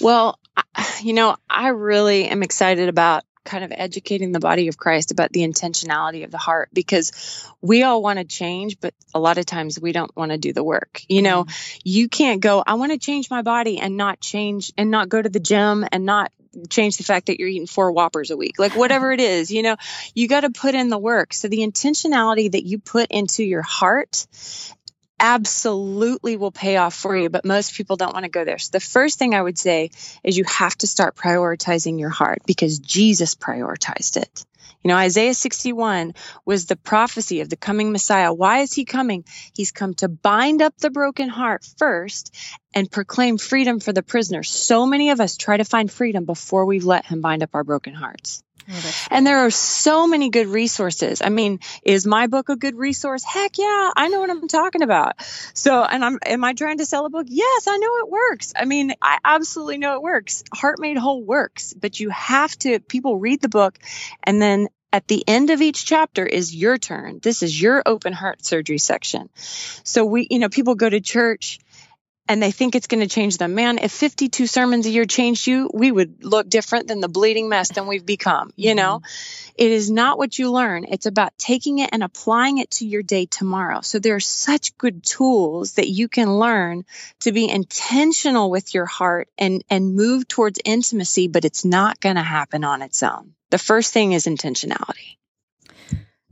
Well, 0.00 0.38
you 1.02 1.12
know, 1.12 1.36
I 1.48 1.68
really 1.68 2.26
am 2.26 2.42
excited 2.42 2.88
about 2.88 3.24
kind 3.46 3.64
of 3.64 3.72
educating 3.74 4.32
the 4.32 4.40
body 4.40 4.68
of 4.68 4.76
Christ 4.76 5.12
about 5.12 5.32
the 5.32 5.40
intentionality 5.40 6.24
of 6.24 6.30
the 6.30 6.38
heart 6.38 6.68
because 6.72 7.46
we 7.62 7.82
all 7.82 8.02
want 8.02 8.18
to 8.18 8.24
change, 8.24 8.78
but 8.80 8.92
a 9.14 9.20
lot 9.20 9.38
of 9.38 9.46
times 9.46 9.80
we 9.80 9.92
don't 9.92 10.14
want 10.14 10.32
to 10.32 10.38
do 10.38 10.52
the 10.52 10.64
work. 10.64 11.00
You 11.08 11.22
know, 11.22 11.44
mm-hmm. 11.44 11.80
you 11.84 12.08
can't 12.08 12.40
go, 12.40 12.62
I 12.66 12.74
want 12.74 12.92
to 12.92 12.98
change 12.98 13.30
my 13.30 13.42
body 13.42 13.78
and 13.78 13.96
not 13.96 14.20
change 14.20 14.72
and 14.76 14.90
not 14.90 15.08
go 15.08 15.22
to 15.22 15.28
the 15.28 15.40
gym 15.40 15.86
and 15.90 16.04
not 16.04 16.30
change 16.68 16.96
the 16.96 17.04
fact 17.04 17.26
that 17.26 17.38
you're 17.38 17.48
eating 17.48 17.66
four 17.66 17.92
whoppers 17.92 18.30
a 18.30 18.36
week 18.36 18.58
like 18.58 18.74
whatever 18.74 19.12
it 19.12 19.20
is 19.20 19.50
you 19.50 19.62
know 19.62 19.76
you 20.14 20.26
got 20.26 20.40
to 20.40 20.48
put 20.48 20.74
in 20.74 20.88
the 20.88 20.96
work 20.96 21.34
so 21.34 21.48
the 21.48 21.58
intentionality 21.58 22.50
that 22.50 22.64
you 22.64 22.78
put 22.78 23.10
into 23.10 23.44
your 23.44 23.60
heart 23.60 24.26
absolutely 25.18 26.36
will 26.36 26.52
pay 26.52 26.76
off 26.76 26.94
for 26.94 27.16
you, 27.16 27.28
but 27.30 27.44
most 27.44 27.74
people 27.74 27.96
don't 27.96 28.12
want 28.12 28.24
to 28.24 28.30
go 28.30 28.44
there. 28.44 28.58
So 28.58 28.70
the 28.72 28.80
first 28.80 29.18
thing 29.18 29.34
I 29.34 29.42
would 29.42 29.58
say 29.58 29.90
is 30.22 30.36
you 30.36 30.44
have 30.44 30.76
to 30.78 30.86
start 30.86 31.16
prioritizing 31.16 31.98
your 31.98 32.10
heart 32.10 32.42
because 32.46 32.78
Jesus 32.78 33.34
prioritized 33.34 34.16
it. 34.16 34.44
You 34.82 34.88
know, 34.88 34.96
Isaiah 34.96 35.34
61 35.34 36.14
was 36.44 36.66
the 36.66 36.76
prophecy 36.76 37.40
of 37.40 37.48
the 37.48 37.56
coming 37.56 37.90
Messiah. 37.90 38.32
Why 38.32 38.60
is 38.60 38.72
he 38.72 38.84
coming? 38.84 39.24
He's 39.52 39.72
come 39.72 39.94
to 39.94 40.08
bind 40.08 40.62
up 40.62 40.76
the 40.76 40.90
broken 40.90 41.28
heart 41.28 41.66
first 41.78 42.32
and 42.72 42.90
proclaim 42.90 43.38
freedom 43.38 43.80
for 43.80 43.92
the 43.92 44.02
prisoner. 44.02 44.44
So 44.44 44.86
many 44.86 45.10
of 45.10 45.20
us 45.20 45.36
try 45.36 45.56
to 45.56 45.64
find 45.64 45.90
freedom 45.90 46.24
before 46.24 46.66
we've 46.66 46.84
let 46.84 47.06
him 47.06 47.20
bind 47.20 47.42
up 47.42 47.50
our 47.54 47.64
broken 47.64 47.94
hearts. 47.94 48.44
And 49.10 49.26
there 49.26 49.38
are 49.46 49.50
so 49.50 50.06
many 50.06 50.30
good 50.30 50.48
resources. 50.48 51.22
I 51.22 51.28
mean, 51.28 51.60
is 51.82 52.06
my 52.06 52.26
book 52.26 52.48
a 52.48 52.56
good 52.56 52.76
resource? 52.76 53.22
Heck 53.24 53.58
yeah, 53.58 53.90
I 53.96 54.08
know 54.08 54.20
what 54.20 54.30
I'm 54.30 54.48
talking 54.48 54.82
about. 54.82 55.22
So, 55.54 55.82
and 55.82 56.04
I'm, 56.04 56.18
am 56.24 56.44
I 56.44 56.54
trying 56.54 56.78
to 56.78 56.86
sell 56.86 57.06
a 57.06 57.10
book? 57.10 57.26
Yes, 57.28 57.66
I 57.68 57.76
know 57.76 57.96
it 57.98 58.08
works. 58.08 58.52
I 58.56 58.64
mean, 58.64 58.92
I 59.00 59.18
absolutely 59.24 59.78
know 59.78 59.96
it 59.96 60.02
works. 60.02 60.42
Heart 60.52 60.80
Made 60.80 60.98
Whole 60.98 61.22
works, 61.22 61.74
but 61.74 62.00
you 62.00 62.10
have 62.10 62.56
to, 62.58 62.80
people 62.80 63.18
read 63.18 63.40
the 63.40 63.48
book 63.48 63.78
and 64.22 64.40
then 64.40 64.68
at 64.92 65.08
the 65.08 65.24
end 65.26 65.50
of 65.50 65.60
each 65.60 65.84
chapter 65.84 66.24
is 66.24 66.54
your 66.54 66.78
turn. 66.78 67.18
This 67.22 67.42
is 67.42 67.60
your 67.60 67.82
open 67.84 68.12
heart 68.12 68.44
surgery 68.44 68.78
section. 68.78 69.28
So 69.36 70.04
we, 70.06 70.26
you 70.30 70.38
know, 70.38 70.48
people 70.48 70.74
go 70.74 70.88
to 70.88 71.00
church 71.00 71.58
and 72.28 72.42
they 72.42 72.50
think 72.50 72.74
it's 72.74 72.86
going 72.86 73.00
to 73.00 73.08
change 73.08 73.38
them. 73.38 73.54
Man, 73.54 73.78
if 73.78 73.92
52 73.92 74.46
sermons 74.46 74.86
a 74.86 74.90
year 74.90 75.04
changed 75.04 75.46
you, 75.46 75.70
we 75.72 75.90
would 75.92 76.24
look 76.24 76.48
different 76.48 76.88
than 76.88 77.00
the 77.00 77.08
bleeding 77.08 77.48
mess 77.48 77.70
than 77.70 77.86
we've 77.86 78.04
become. 78.04 78.52
You 78.56 78.70
mm-hmm. 78.70 78.76
know, 78.76 79.02
it 79.56 79.70
is 79.70 79.90
not 79.90 80.18
what 80.18 80.38
you 80.38 80.50
learn. 80.50 80.84
It's 80.88 81.06
about 81.06 81.38
taking 81.38 81.78
it 81.78 81.90
and 81.92 82.02
applying 82.02 82.58
it 82.58 82.70
to 82.72 82.86
your 82.86 83.02
day 83.02 83.26
tomorrow. 83.26 83.80
So 83.80 83.98
there 83.98 84.16
are 84.16 84.20
such 84.20 84.76
good 84.76 85.04
tools 85.04 85.74
that 85.74 85.88
you 85.88 86.08
can 86.08 86.38
learn 86.38 86.84
to 87.20 87.32
be 87.32 87.48
intentional 87.48 88.50
with 88.50 88.74
your 88.74 88.86
heart 88.86 89.28
and, 89.38 89.62
and 89.70 89.94
move 89.94 90.26
towards 90.26 90.60
intimacy, 90.64 91.28
but 91.28 91.44
it's 91.44 91.64
not 91.64 92.00
going 92.00 92.16
to 92.16 92.22
happen 92.22 92.64
on 92.64 92.82
its 92.82 93.02
own. 93.02 93.34
The 93.50 93.58
first 93.58 93.92
thing 93.92 94.12
is 94.12 94.26
intentionality. 94.26 95.16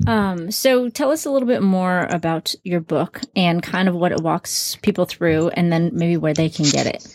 Um, 0.07 0.51
so 0.51 0.89
tell 0.89 1.11
us 1.11 1.25
a 1.25 1.31
little 1.31 1.49
bit 1.49 1.63
more 1.63 2.01
about 2.01 2.55
your 2.63 2.81
book 2.81 3.21
and 3.35 3.63
kind 3.63 3.89
of 3.89 3.95
what 3.95 4.13
it 4.13 4.21
walks 4.21 4.77
people 4.83 5.07
through 5.07 5.49
and 5.49 5.73
then 5.73 5.91
maybe 5.95 6.17
where 6.17 6.35
they 6.35 6.49
can 6.49 6.67
get 6.67 6.87
it. 6.87 7.07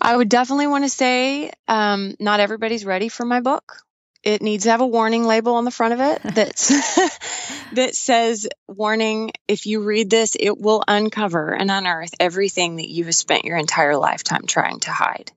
I 0.00 0.16
would 0.16 0.28
definitely 0.28 0.66
want 0.66 0.84
to 0.84 0.90
say 0.90 1.50
um, 1.68 2.14
not 2.18 2.40
everybody's 2.40 2.84
ready 2.84 3.08
for 3.08 3.24
my 3.24 3.40
book. 3.40 3.76
It 4.22 4.42
needs 4.42 4.64
to 4.64 4.70
have 4.70 4.82
a 4.82 4.86
warning 4.86 5.24
label 5.24 5.54
on 5.54 5.64
the 5.64 5.70
front 5.70 5.94
of 5.94 6.00
it 6.00 6.22
that's 6.34 6.68
that 7.72 7.94
says 7.94 8.48
warning 8.68 9.32
if 9.48 9.66
you 9.66 9.82
read 9.82 10.10
this 10.10 10.36
it 10.38 10.58
will 10.58 10.82
uncover 10.86 11.54
and 11.54 11.70
unearth 11.70 12.12
everything 12.20 12.76
that 12.76 12.88
you 12.88 13.04
have 13.04 13.14
spent 13.14 13.44
your 13.44 13.56
entire 13.56 13.96
lifetime 13.96 14.46
trying 14.46 14.80
to 14.80 14.90
hide. 14.90 15.32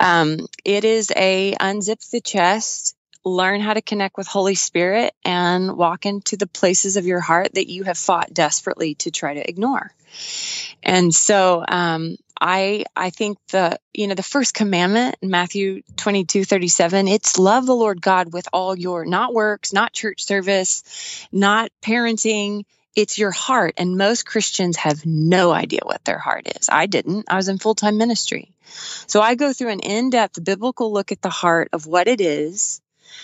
Um, 0.00 0.46
it 0.64 0.84
is 0.84 1.12
a 1.14 1.54
unzip 1.60 2.10
the 2.10 2.20
chest 2.20 2.93
learn 3.24 3.60
how 3.60 3.74
to 3.74 3.82
connect 3.82 4.16
with 4.16 4.26
Holy 4.26 4.54
Spirit 4.54 5.14
and 5.24 5.76
walk 5.76 6.06
into 6.06 6.36
the 6.36 6.46
places 6.46 6.96
of 6.96 7.06
your 7.06 7.20
heart 7.20 7.54
that 7.54 7.68
you 7.68 7.84
have 7.84 7.98
fought 7.98 8.32
desperately 8.32 8.94
to 8.96 9.10
try 9.10 9.34
to 9.34 9.48
ignore. 9.48 9.92
And 10.82 11.14
so, 11.14 11.64
um, 11.66 12.16
I 12.40 12.84
I 12.94 13.10
think 13.10 13.38
the 13.50 13.78
you 13.92 14.06
know 14.06 14.14
the 14.14 14.22
first 14.22 14.54
commandment 14.54 15.16
in 15.22 15.30
Matthew 15.30 15.82
22 15.96 16.44
37 16.44 17.06
it's 17.06 17.38
love 17.38 17.64
the 17.64 17.74
Lord 17.74 18.02
God 18.02 18.32
with 18.32 18.48
all 18.52 18.76
your 18.76 19.04
not 19.04 19.32
works 19.32 19.72
not 19.72 19.92
church 19.92 20.24
service 20.24 20.82
not 21.32 21.70
parenting. 21.80 22.64
It's 22.96 23.18
your 23.18 23.32
heart. 23.32 23.74
And 23.76 23.96
most 23.96 24.24
Christians 24.24 24.76
have 24.76 25.04
no 25.04 25.50
idea 25.52 25.80
what 25.82 26.04
their 26.04 26.18
heart 26.18 26.46
is. 26.60 26.68
I 26.70 26.86
didn't. 26.86 27.26
I 27.28 27.34
was 27.34 27.48
in 27.48 27.58
full-time 27.58 27.98
ministry. 27.98 28.52
So 29.08 29.20
I 29.20 29.34
go 29.34 29.52
through 29.52 29.70
an 29.70 29.80
in-depth 29.80 30.44
biblical 30.44 30.92
look 30.92 31.10
at 31.10 31.20
the 31.20 31.30
heart 31.30 31.70
of 31.72 31.86
what 31.86 32.06
it 32.06 32.20
is 32.20 32.80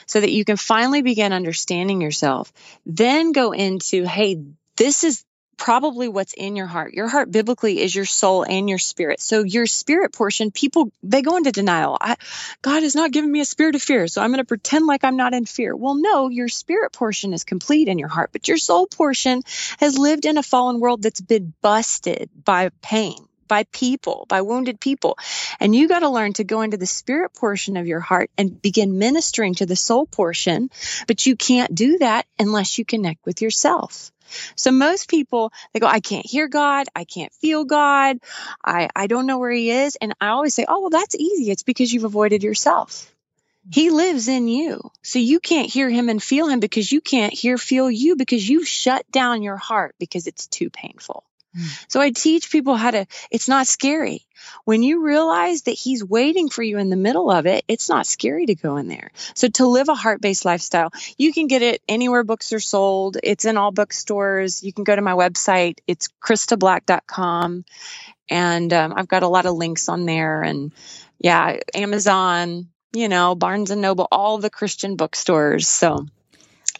so 0.07 0.21
that 0.21 0.31
you 0.31 0.45
can 0.45 0.57
finally 0.57 1.03
begin 1.03 1.33
understanding 1.33 2.01
yourself. 2.01 2.53
Then 2.87 3.33
go 3.33 3.53
into, 3.53 4.05
hey, 4.07 4.43
this 4.77 5.05
is 5.05 5.25
probably 5.61 6.09
what's 6.09 6.33
in 6.33 6.57
your 6.57 6.67
heart. 6.67 6.95
Your 6.95 7.07
heart 7.07 7.31
biblically 7.31 7.81
is 7.81 7.95
your 7.95 8.07
soul 8.07 8.45
and 8.45 8.69
your 8.69 8.79
spirit. 8.79 9.21
So 9.21 9.43
your 9.43 9.67
spirit 9.67 10.13
portion, 10.13 10.51
people 10.51 10.91
they 11.03 11.21
go 11.21 11.37
into 11.37 11.53
denial. 11.53 11.99
I, 12.01 12.17
God 12.63 12.83
has 12.83 12.95
not 12.95 13.13
given 13.13 13.31
me 13.31 13.41
a 13.41 13.45
spirit 13.45 13.75
of 13.75 13.83
fear, 13.83 14.09
so 14.09 14.23
I'm 14.23 14.31
going 14.31 14.39
to 14.39 14.45
pretend 14.45 14.87
like 14.87 15.05
I'm 15.05 15.17
not 15.17 15.35
in 15.35 15.45
fear. 15.45 15.77
Well, 15.77 15.97
no, 15.97 16.31
your 16.31 16.49
spirit 16.49 16.93
portion 16.93 17.35
is 17.35 17.45
complete 17.45 17.89
in 17.89 17.99
your 17.99 18.09
heart, 18.09 18.31
but 18.33 18.49
your 18.49 18.57
soul 18.57 18.87
portion 18.87 19.43
has 19.79 19.99
lived 19.99 20.25
in 20.25 20.39
a 20.39 20.43
fallen 20.43 20.81
world 20.81 21.03
that's 21.03 21.21
been 21.21 21.53
busted 21.61 22.31
by 22.43 22.71
pain 22.81 23.27
by 23.51 23.65
people, 23.65 24.27
by 24.29 24.43
wounded 24.43 24.81
people. 24.81 25.19
And 25.59 25.75
you 25.75 25.89
got 25.89 25.99
to 25.99 26.09
learn 26.09 26.33
to 26.35 26.45
go 26.45 26.63
into 26.63 26.77
the 26.77 26.87
spirit 26.87 27.35
portion 27.35 27.77
of 27.77 27.89
your 27.89 27.99
heart 27.99 28.31
and 28.39 28.63
begin 28.63 28.99
ministering 28.99 29.55
to 29.57 29.67
the 29.67 29.75
soul 29.77 30.07
portion. 30.07 30.71
But 31.09 31.27
you 31.27 31.35
can't 31.35 31.75
do 31.75 31.99
that 31.99 32.27
unless 32.39 32.79
you 32.79 32.85
connect 32.85 33.27
with 33.27 33.43
yourself. 33.43 34.13
So 34.55 34.71
most 34.71 35.09
people, 35.09 35.53
they 35.73 35.81
go, 35.81 35.89
I 35.89 35.99
can't 35.99 36.25
hear 36.25 36.47
God. 36.47 36.87
I 36.95 37.03
can't 37.03 37.33
feel 37.33 37.65
God. 37.65 38.19
I, 38.65 38.89
I 38.95 39.09
don't 39.09 39.27
know 39.27 39.39
where 39.41 39.51
he 39.51 39.73
is. 39.73 39.97
And 39.97 40.15
I 40.21 40.29
always 40.29 40.55
say, 40.55 40.65
oh, 40.69 40.83
well, 40.83 40.91
that's 40.91 41.17
easy. 41.17 41.51
It's 41.51 41.65
because 41.65 41.93
you've 41.93 42.05
avoided 42.05 42.45
yourself. 42.45 43.13
He 43.73 43.91
lives 43.91 44.29
in 44.29 44.47
you. 44.47 44.93
So 45.03 45.19
you 45.19 45.41
can't 45.41 45.69
hear 45.69 45.91
him 45.91 46.09
and 46.09 46.23
feel 46.23 46.47
him 46.47 46.61
because 46.61 46.91
you 46.91 47.01
can't 47.01 47.35
hear, 47.35 47.59
feel 47.59 47.91
you 47.91 48.15
because 48.15 48.49
you've 48.49 48.69
shut 48.69 49.11
down 49.11 49.43
your 49.43 49.57
heart 49.57 49.97
because 49.99 50.29
it's 50.29 50.47
too 50.47 50.71
painful. 50.71 51.25
So 51.89 52.01
I 52.01 52.11
teach 52.11 52.51
people 52.51 52.77
how 52.77 52.91
to, 52.91 53.07
it's 53.31 53.49
not 53.49 53.67
scary. 53.67 54.27
When 54.65 54.83
you 54.83 55.05
realize 55.05 55.63
that 55.63 55.73
he's 55.73 56.05
waiting 56.05 56.49
for 56.49 56.63
you 56.63 56.79
in 56.79 56.91
the 56.91 56.97
middle 56.97 57.31
of 57.31 57.47
it, 57.47 57.65
it's 57.69 57.89
not 57.89 58.07
scary 58.07 58.47
to 58.47 58.55
go 58.55 58.77
in 58.77 58.89
there. 58.89 59.11
So 59.35 59.49
to 59.49 59.67
live 59.67 59.89
a 59.89 59.95
heart 59.95 60.21
based 60.21 60.45
lifestyle, 60.45 60.93
you 61.19 61.33
can 61.33 61.47
get 61.47 61.63
it 61.63 61.83
anywhere 61.89 62.25
books 62.25 62.53
are 62.53 62.61
sold. 62.61 63.17
It's 63.23 63.45
in 63.45 63.57
all 63.57 63.73
bookstores. 63.73 64.63
You 64.63 64.73
can 64.73 64.85
go 64.85 64.95
to 64.95 65.03
my 65.03 65.13
website. 65.13 65.79
It's 65.87 66.09
christablack.com. 66.23 67.65
And 68.29 68.73
um, 68.73 68.95
I've 68.97 69.09
got 69.09 69.25
a 69.25 69.29
lot 69.29 69.47
of 69.47 69.55
links 69.55 69.89
on 69.89 70.07
there. 70.07 70.43
And 70.43 70.73
yeah, 71.19 71.59
Amazon, 71.75 72.69
you 72.93 73.09
know, 73.09 73.35
Barnes 73.35 73.71
and 73.71 73.83
Noble, 73.83 74.09
all 74.11 74.39
the 74.39 74.51
Christian 74.51 74.97
bookstores. 74.97 75.69
So 75.69 76.07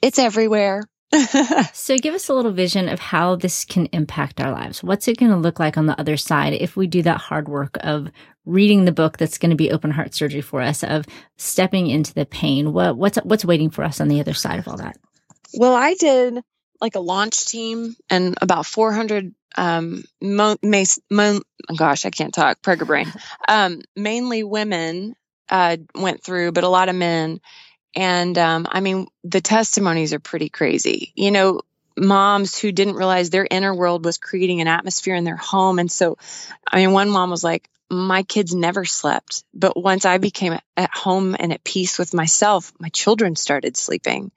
it's 0.01 0.19
everywhere. 0.19 0.83
so 1.73 1.97
give 1.97 2.15
us 2.15 2.29
a 2.29 2.35
little 2.35 2.53
vision 2.53 2.89
of 2.89 3.01
how 3.01 3.35
this 3.35 3.65
can 3.65 3.87
impact 3.87 4.41
our 4.41 4.53
lives. 4.53 4.83
What's 4.83 5.09
it 5.09 5.19
going 5.19 5.33
to 5.33 5.37
look 5.37 5.59
like 5.59 5.77
on 5.77 5.87
the 5.87 5.99
other 5.99 6.17
side 6.17 6.53
if 6.53 6.77
we 6.77 6.87
do 6.87 7.03
that 7.03 7.19
hard 7.19 7.49
work 7.49 7.77
of 7.81 8.09
reading 8.47 8.85
the 8.85 8.93
book 8.93 9.19
that's 9.19 9.39
going 9.39 9.51
to 9.51 9.57
be 9.57 9.71
open 9.71 9.91
heart 9.91 10.15
surgery 10.15 10.41
for 10.41 10.61
us, 10.61 10.85
of 10.85 11.07
stepping 11.37 11.89
into 11.89 12.15
the 12.15 12.27
pain? 12.27 12.73
What, 12.73 12.97
what's 12.97 13.19
what's 13.19 13.45
waiting 13.45 13.71
for 13.71 13.83
us 13.85 14.01
on 14.01 14.09
the 14.09 14.21
other 14.21 14.35
side 14.35 14.59
of 14.59 14.69
all 14.69 14.77
that? 14.77 14.97
Well, 15.55 15.75
I 15.75 15.95
did 15.95 16.41
like 16.81 16.95
a 16.95 17.01
launch 17.01 17.47
team 17.47 17.95
and 18.09 18.37
about 18.41 18.67
400 18.67 19.35
um 19.57 20.05
mo- 20.23 20.57
mo- 20.63 21.41
gosh 21.77 22.07
i 22.07 22.11
can't 22.11 22.33
talk 22.33 22.63
pregger 22.63 22.87
brain 22.87 23.13
um 23.49 23.81
mainly 23.97 24.45
women 24.45 25.15
uh 25.49 25.77
went 25.95 26.23
through 26.23 26.53
but 26.53 26.65
a 26.65 26.69
lot 26.69 26.89
of 26.89 26.95
men 26.95 27.41
and 27.95 28.37
um, 28.39 28.67
I 28.71 28.81
mean, 28.81 29.09
the 29.25 29.41
testimonies 29.41 30.13
are 30.13 30.21
pretty 30.21 30.49
crazy. 30.49 31.13
You 31.15 31.31
know, 31.31 31.61
moms 31.97 32.59
who 32.59 32.73
didn't 32.73 32.97
realize 32.97 33.31
their 33.31 33.47
inner 33.49 33.75
world 33.75 34.05
was 34.05 34.19
creating 34.19 34.61
an 34.61 34.69
atmosphere 34.69 35.15
in 35.15 35.25
their 35.25 35.37
home. 35.37 35.79
And 35.79 35.91
so, 35.91 36.19
I 36.67 36.77
mean, 36.77 36.93
one 36.93 37.11
mom 37.11 37.31
was 37.31 37.45
like, 37.45 37.69
my 37.91 38.23
kids 38.23 38.55
never 38.55 38.85
slept. 38.85 39.43
But 39.53 39.77
once 39.77 40.05
I 40.05 40.19
became 40.19 40.57
at 40.77 40.95
home 40.95 41.37
and 41.39 41.53
at 41.53 41.65
peace 41.65 41.99
with 41.99 42.15
myself, 42.15 42.73
my 42.79 42.89
children 42.89 43.35
started 43.35 43.77
sleeping. 43.77 44.31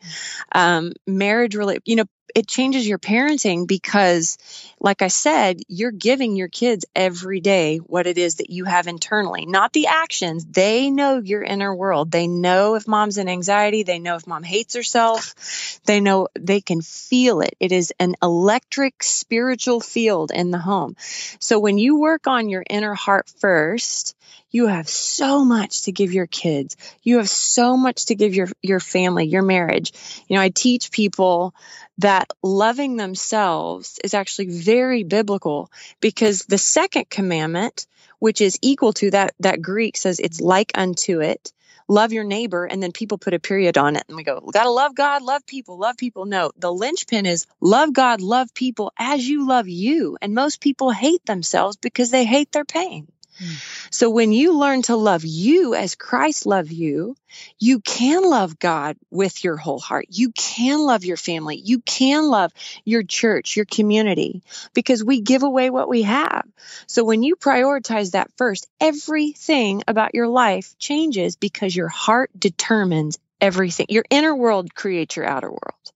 Um, 0.52 0.94
marriage 1.06 1.56
really, 1.56 1.80
you 1.86 1.96
know, 1.96 2.06
it 2.36 2.48
changes 2.48 2.88
your 2.88 3.00
parenting 3.00 3.68
because, 3.68 4.38
like 4.80 5.02
I 5.02 5.08
said, 5.08 5.62
you're 5.68 5.92
giving 5.92 6.36
your 6.36 6.48
kids 6.48 6.86
every 6.96 7.40
day 7.40 7.78
what 7.78 8.08
it 8.08 8.18
is 8.18 8.36
that 8.36 8.50
you 8.50 8.66
have 8.66 8.88
internally, 8.88 9.46
not 9.46 9.74
the 9.74 9.88
actions. 9.88 10.46
They 10.46 10.90
know 10.90 11.18
your 11.18 11.44
inner 11.44 11.74
world. 11.74 12.12
They 12.12 12.28
know 12.28 12.76
if 12.76 12.88
mom's 12.88 13.18
in 13.18 13.30
anxiety. 13.30 13.84
They 13.84 14.00
know 14.00 14.16
if 14.16 14.28
mom 14.28 14.44
hates 14.44 14.76
herself. 14.76 15.80
They 15.86 16.00
know 16.00 16.28
they 16.38 16.62
can 16.62 16.82
feel 16.82 17.42
it. 17.42 17.56
It 17.60 17.72
is 17.72 17.94
an 18.00 18.16
electric 18.22 19.04
spiritual 19.04 19.80
field 19.80 20.32
in 20.32 20.52
the 20.52 20.58
home. 20.58 20.96
So 21.40 21.60
when 21.60 21.78
you 21.78 22.00
work 22.00 22.28
on 22.28 22.50
your 22.50 22.64
inner 22.70 22.94
heart 22.94 23.30
first, 23.40 24.16
you 24.54 24.68
have 24.68 24.88
so 24.88 25.44
much 25.44 25.82
to 25.84 25.92
give 25.92 26.14
your 26.14 26.28
kids. 26.28 26.78
You 27.02 27.18
have 27.18 27.28
so 27.28 27.76
much 27.76 28.06
to 28.06 28.16
give 28.16 28.36
your, 28.36 28.48
your 28.62 28.80
family, 28.80 29.26
your 29.26 29.42
marriage. 29.42 29.92
You 30.28 30.36
know, 30.36 30.44
I 30.44 30.50
teach 30.50 30.92
people 30.92 31.56
that 31.98 32.32
loving 32.44 32.96
themselves 32.96 34.00
is 34.04 34.14
actually 34.14 34.50
very 34.50 35.04
biblical 35.04 35.72
because 36.00 36.46
the 36.46 36.60
second 36.60 37.10
commandment, 37.10 37.88
which 38.20 38.42
is 38.42 38.60
equal 38.62 38.94
to 38.94 39.10
that, 39.12 39.34
that 39.40 39.62
Greek 39.62 39.98
says 39.98 40.20
it's 40.20 40.40
like 40.40 40.72
unto 40.76 41.22
it. 41.22 41.52
Love 41.88 42.14
your 42.14 42.24
neighbor, 42.24 42.64
and 42.64 42.82
then 42.82 42.94
people 42.94 43.18
put 43.18 43.34
a 43.34 43.40
period 43.40 43.78
on 43.78 43.98
it, 43.98 44.06
and 44.08 44.16
we 44.16 44.24
go, 44.24 44.40
gotta 44.40 44.70
love 44.70 44.96
God, 44.96 45.22
love 45.22 45.46
people, 45.46 45.78
love 45.78 45.98
people. 45.98 46.24
No, 46.26 46.50
the 46.58 46.72
linchpin 46.72 47.26
is 47.26 47.46
love 47.60 47.92
God, 47.92 48.22
love 48.22 48.54
people 48.54 48.94
as 48.98 49.28
you 49.28 49.46
love 49.46 49.68
you. 49.68 50.18
And 50.22 50.34
most 50.34 50.62
people 50.62 50.92
hate 50.92 51.26
themselves 51.26 51.76
because 51.76 52.10
they 52.10 52.24
hate 52.24 52.54
their 52.54 52.64
pain. 52.64 53.08
Mm. 53.40 53.94
So 53.94 54.10
when 54.10 54.32
you 54.32 54.58
learn 54.58 54.82
to 54.84 54.96
love 54.96 55.26
you 55.26 55.76
as 55.76 55.96
Christ 55.96 56.46
loved 56.46 56.72
you, 56.72 57.16
you 57.60 57.80
can 57.80 58.24
love 58.24 58.60
God 58.60 58.98
with 59.10 59.44
your 59.44 59.58
whole 59.58 59.80
heart. 59.80 60.08
You 60.10 60.32
can 60.32 60.80
love 60.80 61.06
your 61.06 61.18
family. 61.18 61.58
You 61.58 61.80
can 61.80 62.30
love 62.30 62.52
your 62.86 63.04
church, 63.04 63.56
your 63.56 63.66
community, 63.66 64.44
because 64.74 65.04
we 65.04 65.22
give 65.22 65.44
away 65.44 65.70
what 65.70 65.90
we 65.90 66.04
have. 66.04 66.46
So 66.88 67.04
when 67.04 67.24
you 67.24 67.36
prioritize 67.36 68.12
that 68.12 68.32
first, 68.38 68.68
everything 68.80 69.84
about 69.88 70.16
your 70.16 70.28
life 70.28 70.78
changes 70.78 71.36
because 71.36 71.76
your 71.76 71.90
heart 71.90 72.32
determines 72.38 73.20
everything. 73.42 73.88
Your 73.90 74.06
inner 74.10 74.36
world 74.36 74.74
creates 74.74 75.16
your 75.16 75.26
outer 75.26 75.50
world. 75.50 75.92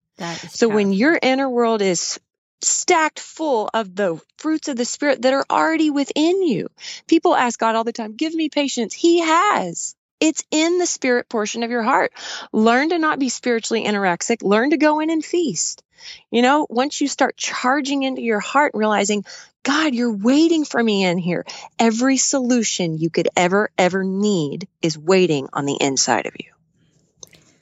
so 0.50 0.68
when 0.68 0.94
your 0.94 1.18
inner 1.22 1.50
world 1.50 1.82
is 1.82 2.20
stacked 2.62 3.20
full 3.20 3.70
of 3.74 3.96
the 3.96 4.20
fruits 4.38 4.68
of 4.68 4.78
the 4.78 4.86
spirit 4.86 5.22
that 5.22 5.34
are 5.34 5.46
already 5.50 5.90
within 5.90 6.42
you. 6.44 6.70
People 7.08 7.36
ask 7.36 7.60
God 7.60 7.76
all 7.76 7.84
the 7.84 7.94
time, 7.94 8.16
give 8.16 8.34
me 8.34 8.50
patience. 8.50 8.94
He 8.94 9.20
has. 9.20 9.96
It's 10.20 10.44
in 10.50 10.80
the 10.80 10.88
spirit 10.88 11.30
portion 11.30 11.62
of 11.62 11.70
your 11.70 11.84
heart. 11.84 12.12
Learn 12.52 12.90
to 12.90 12.98
not 12.98 13.20
be 13.20 13.30
spiritually 13.30 13.84
anorexic. 13.84 14.42
Learn 14.42 14.72
to 14.72 14.78
go 14.78 15.00
in 15.00 15.10
and 15.12 15.24
feast. 15.24 15.84
You 16.32 16.42
know, 16.42 16.66
once 16.70 17.00
you 17.02 17.08
start 17.08 17.38
charging 17.38 18.04
into 18.04 18.22
your 18.22 18.40
heart 18.40 18.74
and 18.74 18.80
realizing, 18.80 19.26
God, 19.64 19.94
you're 19.94 20.16
waiting 20.16 20.66
for 20.66 20.82
me 20.82 21.04
in 21.04 21.18
here. 21.18 21.46
Every 21.78 22.18
solution 22.18 22.98
you 22.98 23.10
could 23.10 23.30
ever, 23.36 23.70
ever 23.78 24.04
need 24.04 24.68
is 24.82 24.98
waiting 24.98 25.50
on 25.54 25.66
the 25.66 25.78
inside 25.80 26.26
of 26.26 26.34
you. 26.40 26.52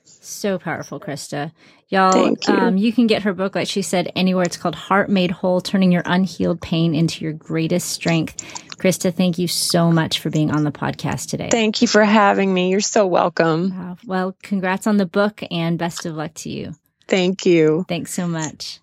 So 0.04 0.58
powerful, 0.58 1.00
Christa. 1.00 1.52
Y'all, 1.96 2.30
you. 2.30 2.38
Um, 2.48 2.78
you 2.78 2.92
can 2.92 3.08
get 3.08 3.24
her 3.24 3.34
book, 3.34 3.56
like 3.56 3.70
she 3.70 3.82
said, 3.82 4.12
anywhere. 4.18 4.44
It's 4.44 4.58
called 4.58 4.76
Heart 4.76 5.10
Made 5.10 5.32
Whole 5.32 5.62
Turning 5.62 5.94
Your 5.94 6.04
Unhealed 6.06 6.60
Pain 6.60 6.94
into 6.94 7.24
Your 7.24 7.32
Greatest 7.32 7.90
Strength. 7.90 8.44
Christa, 8.78 9.14
thank 9.14 9.38
you 9.40 9.48
so 9.48 9.92
much 9.92 10.20
for 10.20 10.30
being 10.30 10.52
on 10.52 10.66
the 10.66 10.72
podcast 10.72 11.30
today. 11.30 11.48
Thank 11.50 11.82
you 11.82 11.88
for 11.88 12.04
having 12.04 12.54
me. 12.54 12.70
You're 12.70 12.82
so 12.82 13.08
welcome. 13.08 13.70
Wow. 13.70 13.98
Well, 14.06 14.38
congrats 14.44 14.88
on 14.88 14.98
the 14.98 15.06
book 15.06 15.42
and 15.50 15.80
best 15.80 16.06
of 16.06 16.16
luck 16.16 16.34
to 16.36 16.50
you. 16.50 16.76
Thank 17.08 17.46
you. 17.46 17.86
Thanks 17.88 18.14
so 18.14 18.28
much. 18.28 18.82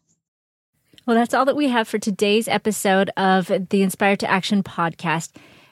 Well, 1.04 1.16
that's 1.16 1.34
all 1.34 1.44
that 1.44 1.56
we 1.56 1.68
have 1.68 1.88
for 1.88 1.98
today's 1.98 2.48
episode 2.48 3.10
of 3.16 3.48
the 3.68 3.82
Inspired 3.82 4.20
to 4.20 4.30
Action 4.30 4.62
podcast. 4.62 5.32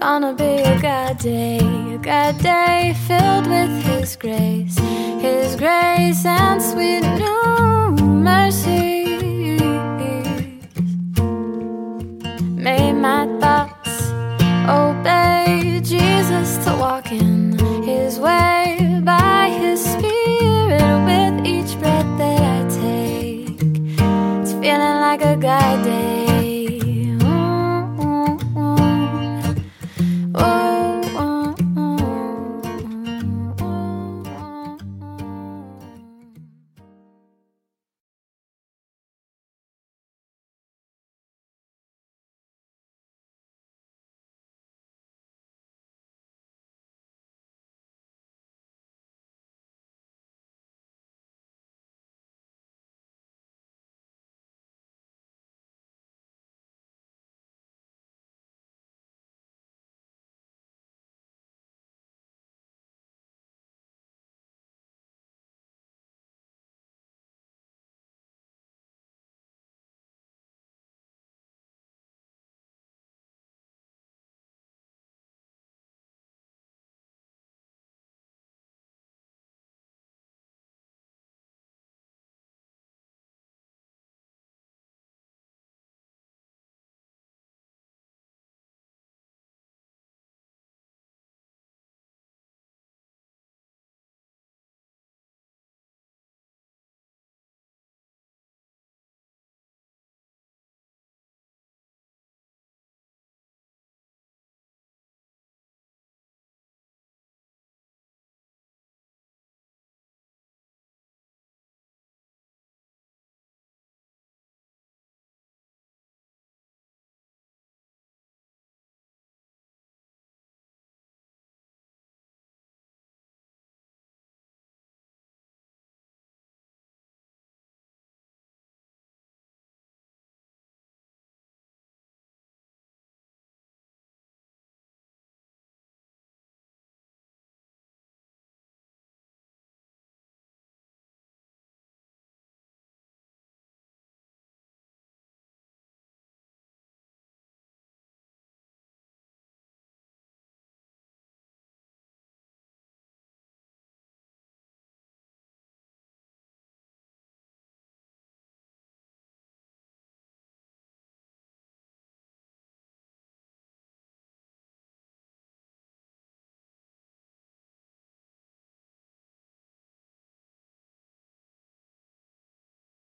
gonna 0.00 0.34
be 0.34 0.62
a 0.62 0.78
good 0.80 1.18
day, 1.18 1.58
a 1.58 1.98
good 1.98 2.38
day 2.38 2.94
filled 3.06 3.46
with 3.46 3.84
His 3.84 4.16
grace, 4.16 4.78
His 5.20 5.56
grace 5.56 6.24
and 6.24 6.60
sweet 6.62 7.02